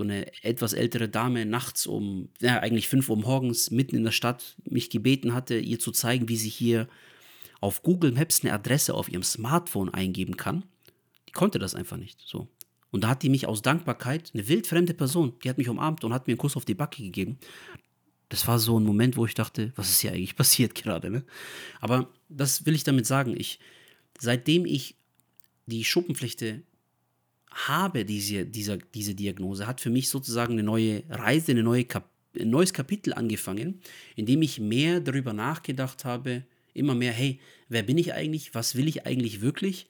so 0.00 0.04
eine 0.04 0.32
etwas 0.42 0.72
ältere 0.72 1.10
Dame 1.10 1.44
nachts 1.44 1.86
um, 1.86 2.30
ja, 2.40 2.58
eigentlich 2.60 2.88
5 2.88 3.10
Uhr 3.10 3.18
morgens 3.18 3.70
mitten 3.70 3.96
in 3.96 4.04
der 4.04 4.12
Stadt 4.12 4.56
mich 4.64 4.88
gebeten 4.88 5.34
hatte, 5.34 5.58
ihr 5.58 5.78
zu 5.78 5.92
zeigen, 5.92 6.30
wie 6.30 6.38
sie 6.38 6.48
hier 6.48 6.88
auf 7.60 7.82
Google 7.82 8.12
Maps 8.12 8.42
eine 8.42 8.54
Adresse 8.54 8.94
auf 8.94 9.10
ihrem 9.10 9.22
Smartphone 9.22 9.90
eingeben 9.90 10.38
kann. 10.38 10.64
Die 11.28 11.32
konnte 11.32 11.58
das 11.58 11.74
einfach 11.74 11.98
nicht. 11.98 12.18
So. 12.24 12.48
Und 12.90 13.04
da 13.04 13.08
hat 13.08 13.22
die 13.22 13.28
mich 13.28 13.46
aus 13.46 13.60
Dankbarkeit, 13.60 14.30
eine 14.32 14.48
wildfremde 14.48 14.94
Person, 14.94 15.34
die 15.44 15.50
hat 15.50 15.58
mich 15.58 15.68
umarmt 15.68 16.02
und 16.02 16.14
hat 16.14 16.26
mir 16.26 16.32
einen 16.32 16.38
Kuss 16.38 16.56
auf 16.56 16.64
die 16.64 16.74
Backe 16.74 17.02
gegeben. 17.02 17.38
Das 18.30 18.48
war 18.48 18.58
so 18.58 18.80
ein 18.80 18.84
Moment, 18.84 19.18
wo 19.18 19.26
ich 19.26 19.34
dachte, 19.34 19.74
was 19.76 19.90
ist 19.90 20.00
hier 20.00 20.12
eigentlich 20.12 20.36
passiert 20.44 20.74
gerade, 20.74 21.10
ne? 21.10 21.24
Aber 21.78 22.08
das 22.30 22.64
will 22.64 22.74
ich 22.74 22.84
damit 22.84 23.04
sagen. 23.04 23.34
Ich, 23.36 23.58
seitdem 24.18 24.64
ich 24.64 24.96
die 25.66 25.84
Schuppenflechte 25.84 26.62
habe 27.50 28.04
diese, 28.04 28.46
dieser, 28.46 28.76
diese 28.78 29.14
Diagnose, 29.14 29.66
hat 29.66 29.80
für 29.80 29.90
mich 29.90 30.08
sozusagen 30.08 30.54
eine 30.54 30.62
neue 30.62 31.02
Reise, 31.08 31.52
eine 31.52 31.62
neue 31.62 31.84
Kap 31.84 32.08
ein 32.38 32.50
neues 32.50 32.72
Kapitel 32.72 33.12
angefangen, 33.12 33.80
in 34.14 34.24
dem 34.24 34.40
ich 34.42 34.60
mehr 34.60 35.00
darüber 35.00 35.32
nachgedacht 35.32 36.04
habe, 36.04 36.44
immer 36.74 36.94
mehr, 36.94 37.12
hey, 37.12 37.40
wer 37.68 37.82
bin 37.82 37.98
ich 37.98 38.14
eigentlich, 38.14 38.54
was 38.54 38.76
will 38.76 38.86
ich 38.86 39.04
eigentlich 39.04 39.40
wirklich? 39.40 39.88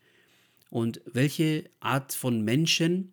Und 0.70 1.00
welche 1.04 1.68
Art 1.80 2.14
von 2.14 2.42
Menschen 2.42 3.12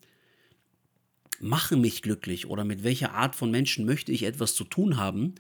machen 1.40 1.82
mich 1.82 2.02
glücklich? 2.02 2.48
Oder 2.48 2.64
mit 2.64 2.84
welcher 2.84 3.14
Art 3.14 3.36
von 3.36 3.52
Menschen 3.52 3.86
möchte 3.86 4.12
ich 4.12 4.24
etwas 4.24 4.56
zu 4.56 4.64
tun 4.64 4.98
haben, 4.98 5.36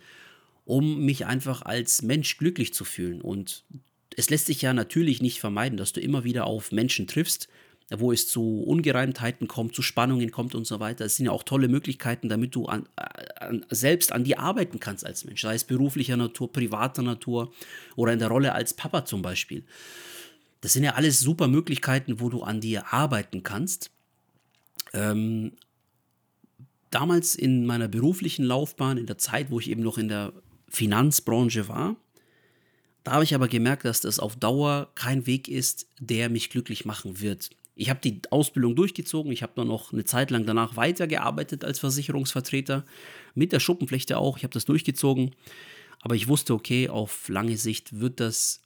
um 0.66 1.06
mich 1.06 1.26
einfach 1.26 1.62
als 1.62 2.02
Mensch 2.02 2.38
glücklich 2.38 2.74
zu 2.74 2.84
fühlen. 2.84 3.22
Und 3.22 3.64
es 4.16 4.30
lässt 4.30 4.48
sich 4.48 4.62
ja 4.62 4.74
natürlich 4.74 5.22
nicht 5.22 5.40
vermeiden, 5.40 5.78
dass 5.78 5.94
du 5.94 6.02
immer 6.02 6.24
wieder 6.24 6.46
auf 6.46 6.72
Menschen 6.72 7.08
triffst, 7.08 7.48
wo 7.90 8.12
es 8.12 8.28
zu 8.28 8.64
Ungereimtheiten 8.64 9.48
kommt, 9.48 9.74
zu 9.74 9.82
Spannungen 9.82 10.32
kommt 10.32 10.56
und 10.56 10.68
so 10.68 10.80
weiter. 10.80 11.06
Es 11.06 11.16
sind 11.16 11.28
ja 11.28 11.32
auch 11.32 11.44
tolle 11.44 11.70
Möglichkeiten, 11.70 12.28
damit 12.28 12.54
du 12.54 12.66
an, 12.66 12.88
an, 12.96 13.66
selbst 13.70 14.12
an 14.12 14.26
dir 14.26 14.40
arbeiten 14.40 14.80
kannst 14.80 15.06
als 15.06 15.24
Mensch, 15.24 15.42
sei 15.42 15.56
es 15.56 15.64
beruflicher 15.64 16.18
Natur, 16.18 16.52
privater 16.52 17.02
Natur 17.02 17.54
oder 17.96 18.12
in 18.12 18.20
der 18.20 18.28
Rolle 18.28 18.54
als 18.54 18.74
Papa 18.74 19.06
zum 19.06 19.22
Beispiel. 19.22 19.64
Das 20.60 20.74
sind 20.74 20.84
ja 20.84 20.96
alles 20.96 21.22
super 21.22 21.48
Möglichkeiten, 21.48 22.20
wo 22.20 22.30
du 22.30 22.44
an 22.44 22.60
dir 22.60 22.92
arbeiten 22.94 23.44
kannst. 23.44 23.92
Ähm, 24.94 25.54
damals 26.92 27.36
in 27.36 27.66
meiner 27.66 27.88
beruflichen 27.88 28.44
Laufbahn, 28.44 28.98
in 28.98 29.06
der 29.06 29.18
Zeit, 29.18 29.50
wo 29.50 29.60
ich 29.60 29.70
eben 29.70 29.84
noch 29.84 29.98
in 29.98 30.10
der 30.10 30.34
Finanzbranche 30.68 31.70
war, 31.70 31.96
da 33.06 33.14
habe 33.14 33.24
ich 33.24 33.34
aber 33.34 33.48
gemerkt, 33.48 33.86
dass 33.86 34.02
das 34.02 34.20
auf 34.20 34.36
Dauer 34.36 34.92
kein 34.96 35.26
Weg 35.26 35.48
ist, 35.48 35.88
der 35.98 36.28
mich 36.28 36.50
glücklich 36.50 36.84
machen 36.84 37.22
wird. 37.22 37.52
Ich 37.78 37.92
habe 37.92 38.00
die 38.04 38.22
Ausbildung 38.32 38.76
durchgezogen. 38.76 39.32
Ich 39.32 39.44
habe 39.44 39.54
dann 39.56 39.68
noch 39.68 39.94
eine 39.94 40.04
Zeit 40.04 40.32
lang 40.32 40.46
danach 40.46 40.76
weitergearbeitet 40.76 41.64
als 41.64 41.80
Versicherungsvertreter. 41.80 42.86
Mit 43.36 43.52
der 43.52 43.60
Schuppenflechte 43.60 44.18
auch. 44.18 44.38
Ich 44.38 44.44
habe 44.44 44.54
das 44.54 44.66
durchgezogen. 44.66 45.36
Aber 46.02 46.16
ich 46.16 46.28
wusste, 46.28 46.56
okay, 46.56 46.90
auf 46.90 47.30
lange 47.30 47.56
Sicht 47.56 48.00
wird 48.00 48.20
das 48.20 48.62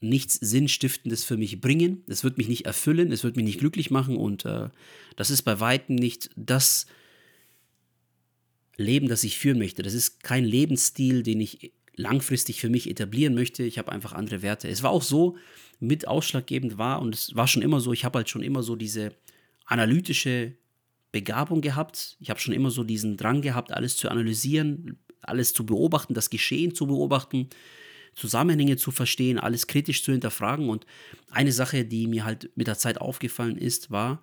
nichts 0.00 0.34
Sinnstiftendes 0.36 1.24
für 1.24 1.36
mich 1.36 1.60
bringen. 1.60 2.02
Es 2.06 2.24
wird 2.24 2.38
mich 2.38 2.48
nicht 2.48 2.64
erfüllen. 2.64 3.12
Es 3.12 3.22
wird 3.22 3.36
mich 3.36 3.44
nicht 3.44 3.60
glücklich 3.60 3.90
machen. 3.90 4.16
Und 4.16 4.46
äh, 4.46 4.70
das 5.16 5.28
ist 5.28 5.42
bei 5.42 5.60
Weitem 5.60 5.96
nicht 5.96 6.30
das 6.36 6.86
Leben, 8.76 9.08
das 9.08 9.24
ich 9.24 9.38
führen 9.38 9.58
möchte. 9.58 9.82
Das 9.82 9.92
ist 9.92 10.22
kein 10.22 10.44
Lebensstil, 10.44 11.22
den 11.22 11.40
ich 11.40 11.72
langfristig 11.96 12.60
für 12.62 12.70
mich 12.70 12.88
etablieren 12.88 13.34
möchte. 13.34 13.62
Ich 13.62 13.78
habe 13.78 13.92
einfach 13.92 14.14
andere 14.14 14.40
Werte. 14.40 14.68
Es 14.68 14.82
war 14.82 14.90
auch 14.90 15.02
so, 15.02 15.36
mit 15.80 16.08
ausschlaggebend 16.08 16.78
war 16.78 17.00
und 17.00 17.14
es 17.14 17.34
war 17.34 17.46
schon 17.46 17.62
immer 17.62 17.80
so, 17.80 17.92
ich 17.92 18.04
habe 18.04 18.18
halt 18.18 18.28
schon 18.28 18.42
immer 18.42 18.62
so 18.62 18.76
diese 18.76 19.12
analytische 19.66 20.54
Begabung 21.12 21.60
gehabt. 21.60 22.16
Ich 22.18 22.28
habe 22.28 22.40
schon 22.40 22.54
immer 22.54 22.70
so 22.70 22.82
diesen 22.82 23.16
Drang 23.16 23.40
gehabt, 23.40 23.72
alles 23.72 23.96
zu 23.96 24.08
analysieren, 24.08 24.98
alles 25.20 25.52
zu 25.52 25.64
beobachten, 25.64 26.12
das 26.12 26.28
Geschehen 26.28 26.74
zu 26.74 26.86
beobachten, 26.88 27.48
Zusammenhänge 28.14 28.76
zu 28.76 28.90
verstehen, 28.90 29.38
alles 29.38 29.66
kritisch 29.66 30.02
zu 30.02 30.12
hinterfragen. 30.12 30.68
Und 30.68 30.86
eine 31.30 31.52
Sache, 31.52 31.84
die 31.84 32.08
mir 32.08 32.24
halt 32.24 32.50
mit 32.56 32.66
der 32.66 32.78
Zeit 32.78 33.00
aufgefallen 33.00 33.56
ist, 33.56 33.90
war, 33.90 34.22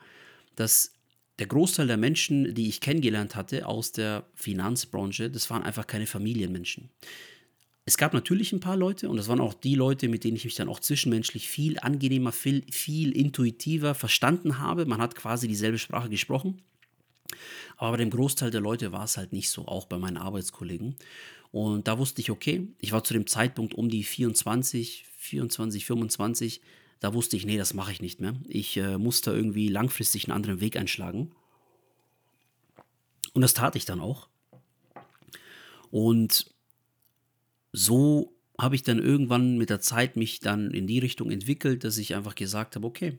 dass 0.56 0.94
der 1.40 1.48
Großteil 1.48 1.88
der 1.88 1.98
Menschen, 1.98 2.54
die 2.54 2.68
ich 2.68 2.82
kennengelernt 2.82 3.36
hatte 3.36 3.66
aus 3.66 3.94
der 3.94 4.26
Finanzbranche, 4.36 5.30
das 5.30 5.50
waren 5.50 5.64
einfach 5.64 5.88
keine 5.88 6.08
Familienmenschen. 6.08 6.90
Es 7.86 7.98
gab 7.98 8.14
natürlich 8.14 8.54
ein 8.54 8.60
paar 8.60 8.78
Leute 8.78 9.10
und 9.10 9.18
das 9.18 9.28
waren 9.28 9.42
auch 9.42 9.56
die 9.56 9.76
Leute, 9.76 10.08
mit 10.08 10.24
denen 10.24 10.38
ich 10.38 10.46
mich 10.46 10.56
dann 10.56 10.70
auch 10.70 10.80
zwischenmenschlich 10.80 11.50
viel 11.50 11.80
angenehmer, 11.80 12.32
viel, 12.32 12.64
viel 12.72 13.12
intuitiver 13.12 13.96
verstanden 13.96 14.60
habe. 14.60 14.86
Man 14.86 15.02
hat 15.02 15.16
quasi 15.16 15.48
dieselbe 15.48 15.80
Sprache 15.80 16.10
gesprochen. 16.10 16.62
Aber 17.78 17.92
bei 17.92 17.98
dem 17.98 18.12
Großteil 18.12 18.52
der 18.52 18.62
Leute 18.62 18.92
war 18.92 19.06
es 19.06 19.18
halt 19.18 19.34
nicht 19.34 19.50
so, 19.50 19.68
auch 19.68 19.88
bei 19.88 19.98
meinen 19.98 20.18
Arbeitskollegen. 20.18 20.96
Und 21.52 21.88
da 21.88 21.98
wusste 21.98 22.22
ich, 22.22 22.30
okay, 22.30 22.68
ich 22.80 22.92
war 22.92 23.04
zu 23.04 23.14
dem 23.14 23.26
Zeitpunkt 23.26 23.74
um 23.74 23.90
die 23.90 24.04
24, 24.04 25.06
24, 25.18 25.86
25. 25.86 26.62
Da 27.00 27.14
wusste 27.16 27.36
ich, 27.36 27.46
nee, 27.46 27.58
das 27.58 27.74
mache 27.74 27.92
ich 27.92 28.02
nicht 28.02 28.22
mehr. 28.22 28.36
Ich 28.48 28.78
äh, 28.78 28.98
muss 29.00 29.22
da 29.22 29.34
irgendwie 29.34 29.70
langfristig 29.70 30.26
einen 30.26 30.36
anderen 30.36 30.62
Weg 30.62 30.78
einschlagen. 30.78 31.32
Und 33.34 33.42
das 33.42 33.56
tat 33.56 33.76
ich 33.76 33.86
dann 33.86 34.00
auch. 34.00 34.28
Und 35.90 36.51
so 37.72 38.36
habe 38.60 38.76
ich 38.76 38.84
dann 38.84 39.00
irgendwann 39.00 39.58
mit 39.58 39.70
der 39.70 39.82
Zeit 39.82 40.16
mich 40.16 40.40
dann 40.40 40.72
in 40.72 40.88
die 40.88 41.00
Richtung 41.00 41.32
entwickelt, 41.32 41.84
dass 41.84 41.98
ich 41.98 42.16
einfach 42.16 42.36
gesagt 42.36 42.76
habe, 42.76 42.86
okay, 42.86 43.18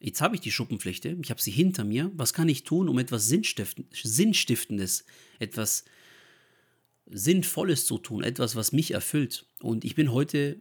jetzt 0.00 0.20
habe 0.20 0.34
ich 0.34 0.40
die 0.40 0.50
Schuppenflechte, 0.50 1.16
ich 1.22 1.30
habe 1.30 1.42
sie 1.42 1.50
hinter 1.50 1.84
mir, 1.84 2.10
was 2.14 2.32
kann 2.32 2.48
ich 2.48 2.64
tun, 2.64 2.88
um 2.88 2.98
etwas 2.98 3.28
Sinnstiftendes, 3.28 5.04
etwas 5.38 5.84
Sinnvolles 7.06 7.86
zu 7.86 7.98
tun, 7.98 8.22
etwas, 8.22 8.56
was 8.56 8.72
mich 8.72 8.92
erfüllt. 8.92 9.46
Und 9.60 9.84
ich 9.84 9.94
bin 9.94 10.12
heute 10.12 10.60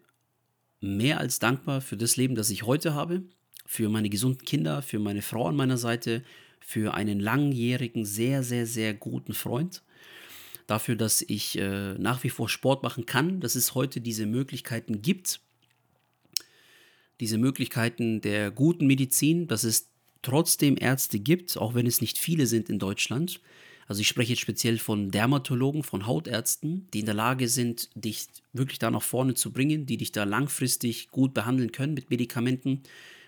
mehr 0.79 1.19
als 1.19 1.39
dankbar 1.39 1.81
für 1.81 1.97
das 1.97 2.17
Leben, 2.17 2.35
das 2.35 2.49
ich 2.49 2.63
heute 2.63 2.93
habe, 2.93 3.23
für 3.65 3.89
meine 3.89 4.09
gesunden 4.09 4.45
Kinder, 4.45 4.81
für 4.81 4.99
meine 4.99 5.21
Frau 5.21 5.47
an 5.47 5.55
meiner 5.55 5.77
Seite, 5.77 6.23
für 6.59 6.93
einen 6.93 7.19
langjährigen, 7.19 8.05
sehr, 8.05 8.43
sehr, 8.43 8.67
sehr 8.67 8.93
guten 8.93 9.33
Freund 9.33 9.83
dafür, 10.67 10.95
dass 10.95 11.21
ich 11.21 11.58
äh, 11.58 11.93
nach 11.95 12.23
wie 12.23 12.30
vor 12.30 12.49
Sport 12.49 12.84
machen 12.84 13.06
kann, 13.06 13.39
dass 13.39 13.56
es 13.56 13.75
heute 13.75 14.01
diese 14.01 14.25
Möglichkeiten 14.25 15.01
gibt, 15.01 15.39
diese 17.19 17.38
Möglichkeiten 17.38 18.21
der 18.21 18.51
guten 18.51 18.88
Medizin, 18.88 19.47
dass 19.47 19.63
es 19.63 19.89
trotzdem 20.21 20.75
Ärzte 20.80 21.19
gibt, 21.19 21.58
auch 21.58 21.75
wenn 21.75 21.88
es 21.88 22.01
nicht 22.01 22.17
viele 22.17 22.47
sind 22.47 22.69
in 22.69 22.80
Deutschland, 22.80 23.39
Also 23.88 24.01
ich 24.01 24.08
spreche 24.08 24.32
jetzt 24.34 24.41
speziell 24.41 24.80
von 24.80 25.12
Dermatologen, 25.12 25.84
von 25.84 26.08
Hautärzten, 26.08 26.88
die 26.93 27.01
in 27.01 27.06
der 27.06 27.13
Lage 27.13 27.47
sind, 27.47 27.89
dich 27.93 28.28
wirklich 28.54 28.80
da 28.80 28.89
nach 28.89 29.04
vorne 29.04 29.36
zu 29.36 29.51
bringen, 29.54 29.86
die 29.86 29.97
dich 29.97 30.12
da 30.12 30.23
langfristig 30.23 31.10
gut 31.12 31.34
behandeln 31.36 31.71
können 31.71 31.93
mit 31.93 32.10
Medikamenten, 32.10 32.82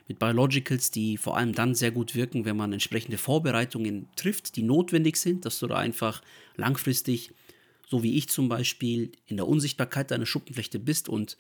mit 0.08 0.20
Biologicals, 0.20 0.92
die 0.92 1.18
vor 1.18 1.38
allem 1.38 1.54
dann 1.54 1.76
sehr 1.76 1.92
gut 1.92 2.16
wirken, 2.16 2.46
wenn 2.46 2.58
man 2.58 2.74
entsprechende 2.74 3.18
Vorbereitungen 3.18 4.08
trifft, 4.16 4.56
die 4.56 4.64
notwendig 4.64 5.18
sind, 5.18 5.46
dass 5.46 5.60
du 5.60 5.68
da 5.68 5.76
einfach 5.76 6.22
langfristig, 6.56 7.32
so 7.88 8.04
wie 8.04 8.16
ich 8.16 8.30
zum 8.30 8.50
Beispiel, 8.50 9.12
in 9.26 9.38
der 9.38 9.48
Unsichtbarkeit 9.48 10.12
deiner 10.12 10.26
Schuppenflechte 10.26 10.80
bist 10.80 11.10
und 11.10 11.38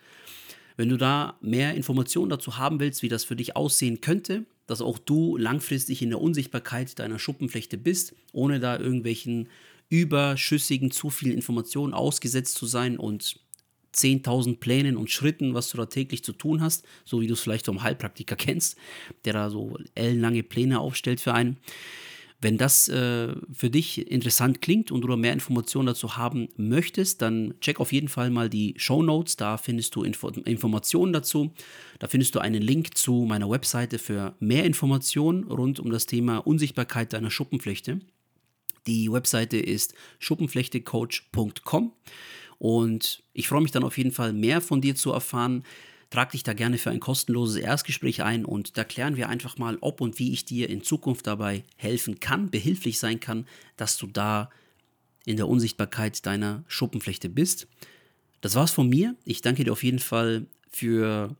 wenn 0.77 0.89
du 0.89 0.97
da 0.97 1.37
mehr 1.41 1.73
Informationen 1.73 2.29
dazu 2.29 2.57
haben 2.57 2.79
willst, 2.79 3.01
wie 3.01 3.09
das 3.09 3.23
für 3.23 3.35
dich 3.35 3.55
aussehen 3.55 3.99
könnte, 3.99 4.45
dass 4.67 4.81
auch 4.81 4.99
du 4.99 5.35
langfristig 5.35 6.01
in 6.01 6.09
der 6.09 6.21
Unsichtbarkeit 6.21 6.99
deiner 6.99 7.19
Schuppenflechte 7.19 7.77
bist, 7.77 8.15
ohne 8.31 8.59
da 8.59 8.77
irgendwelchen 8.77 9.49
überschüssigen, 9.89 10.91
zu 10.91 11.09
vielen 11.09 11.33
Informationen 11.33 11.93
ausgesetzt 11.93 12.55
zu 12.55 12.65
sein 12.67 12.97
und 12.97 13.39
10.000 13.97 14.59
Plänen 14.59 14.97
und 14.97 15.09
Schritten, 15.09 15.53
was 15.53 15.69
du 15.69 15.77
da 15.77 15.85
täglich 15.87 16.23
zu 16.23 16.33
tun 16.33 16.61
hast, 16.61 16.85
so 17.05 17.21
wie 17.21 17.27
du 17.27 17.33
es 17.33 17.39
vielleicht 17.39 17.65
vom 17.65 17.83
Heilpraktiker 17.83 18.35
kennst, 18.37 18.77
der 19.25 19.33
da 19.33 19.49
so 19.49 19.77
ellenlange 19.95 20.43
Pläne 20.43 20.79
aufstellt 20.79 21.19
für 21.19 21.33
einen. 21.33 21.57
Wenn 22.39 22.59
das 22.59 22.87
äh, 22.87 23.33
für 23.51 23.71
dich 23.71 24.11
interessant 24.11 24.61
klingt 24.61 24.91
und 24.91 25.01
du 25.01 25.17
mehr 25.17 25.33
Informationen 25.33 25.87
dazu 25.87 26.17
haben 26.17 26.49
möchtest, 26.55 27.23
dann 27.23 27.55
check 27.61 27.79
auf 27.79 27.91
jeden 27.91 28.09
Fall 28.09 28.29
mal 28.29 28.47
die 28.47 28.75
Show 28.77 29.01
Notes. 29.01 29.37
Da 29.37 29.57
findest 29.57 29.95
du 29.95 30.03
Info 30.03 30.29
Informationen 30.29 31.13
dazu. 31.13 31.51
Da 31.97 32.07
findest 32.07 32.35
du 32.35 32.39
einen 32.39 32.61
Link 32.61 32.95
zu 32.95 33.25
meiner 33.27 33.49
Webseite 33.49 33.97
für 33.97 34.35
mehr 34.39 34.65
Informationen 34.65 35.45
rund 35.45 35.79
um 35.79 35.89
das 35.89 36.05
Thema 36.05 36.37
Unsichtbarkeit 36.37 37.11
deiner 37.11 37.31
Schuppenflechte. 37.31 38.01
Die 38.85 39.11
Webseite 39.11 39.57
ist 39.57 39.95
schuppenflechtecoach.com 40.19 41.91
und 42.59 43.23
ich 43.33 43.47
freue 43.47 43.61
mich 43.61 43.71
dann 43.71 43.83
auf 43.83 43.97
jeden 43.97 44.11
Fall 44.11 44.33
mehr 44.33 44.61
von 44.61 44.81
dir 44.81 44.95
zu 44.95 45.11
erfahren. 45.11 45.63
Trag 46.09 46.31
dich 46.31 46.43
da 46.43 46.53
gerne 46.53 46.77
für 46.77 46.89
ein 46.89 46.99
kostenloses 46.99 47.57
Erstgespräch 47.57 48.23
ein 48.23 48.45
und 48.45 48.77
da 48.77 48.83
klären 48.83 49.17
wir 49.17 49.29
einfach 49.29 49.57
mal, 49.57 49.77
ob 49.81 49.99
und 49.99 50.19
wie 50.19 50.31
ich 50.31 50.45
dir 50.45 50.69
in 50.69 50.81
Zukunft 50.81 51.27
dabei 51.27 51.63
helfen 51.75 52.19
kann, 52.19 52.49
behilflich 52.49 52.97
sein 52.97 53.19
kann, 53.19 53.45
dass 53.75 53.97
du 53.97 54.07
da 54.07 54.49
in 55.25 55.35
der 55.35 55.49
Unsichtbarkeit 55.49 56.25
deiner 56.25 56.63
Schuppenflechte 56.67 57.27
bist. 57.27 57.67
Das 58.39 58.55
war's 58.55 58.71
von 58.71 58.87
mir. 58.87 59.15
Ich 59.25 59.41
danke 59.41 59.65
dir 59.65 59.73
auf 59.73 59.83
jeden 59.83 59.99
Fall 59.99 60.45
für 60.69 61.35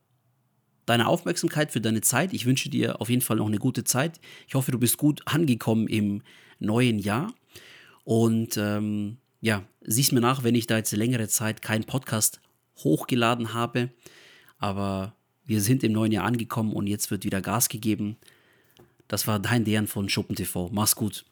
deine 0.86 1.08
Aufmerksamkeit, 1.08 1.72
für 1.72 1.82
deine 1.82 2.02
Zeit. 2.02 2.34
Ich 2.34 2.46
wünsche 2.46 2.70
dir 2.70 3.00
auf 3.00 3.10
jeden 3.10 3.22
Fall 3.22 3.38
noch 3.38 3.48
eine 3.48 3.60
gute 3.60 3.86
Zeit. 3.86 4.20
Ich 4.48 4.56
hoffe, 4.56 4.72
du 4.72 4.80
bist 4.80 4.98
gut 4.98 5.22
angekommen 5.26 5.88
im 5.88 6.24
neuen 6.60 7.00
Jahr. 7.00 7.34
Und 8.04 8.58
ähm, 8.58 9.18
ja, 9.42 9.64
siehst 9.82 10.12
mir 10.12 10.22
nach, 10.22 10.44
wenn 10.44 10.56
ich 10.56 10.68
da 10.68 10.78
jetzt 10.78 10.92
längere 10.92 11.28
Zeit 11.28 11.62
keinen 11.62 11.84
Podcast 11.84 12.42
hochgeladen 12.78 13.54
habe. 13.54 13.90
Aber 14.58 15.16
wir 15.46 15.62
sind 15.62 15.84
im 15.84 15.94
neuen 15.94 16.12
Jahr 16.12 16.26
angekommen 16.26 16.74
und 16.74 16.88
jetzt 16.88 17.12
wird 17.12 17.24
wieder 17.24 17.42
Gas 17.42 17.70
gegeben. 17.70 18.18
Das 19.08 19.28
war 19.28 19.40
dein 19.40 19.64
Dejan 19.64 19.88
von 19.88 20.10
Schuppen 20.10 20.36
TV. 20.36 20.70
Mach's 20.72 20.96
gut. 20.96 21.26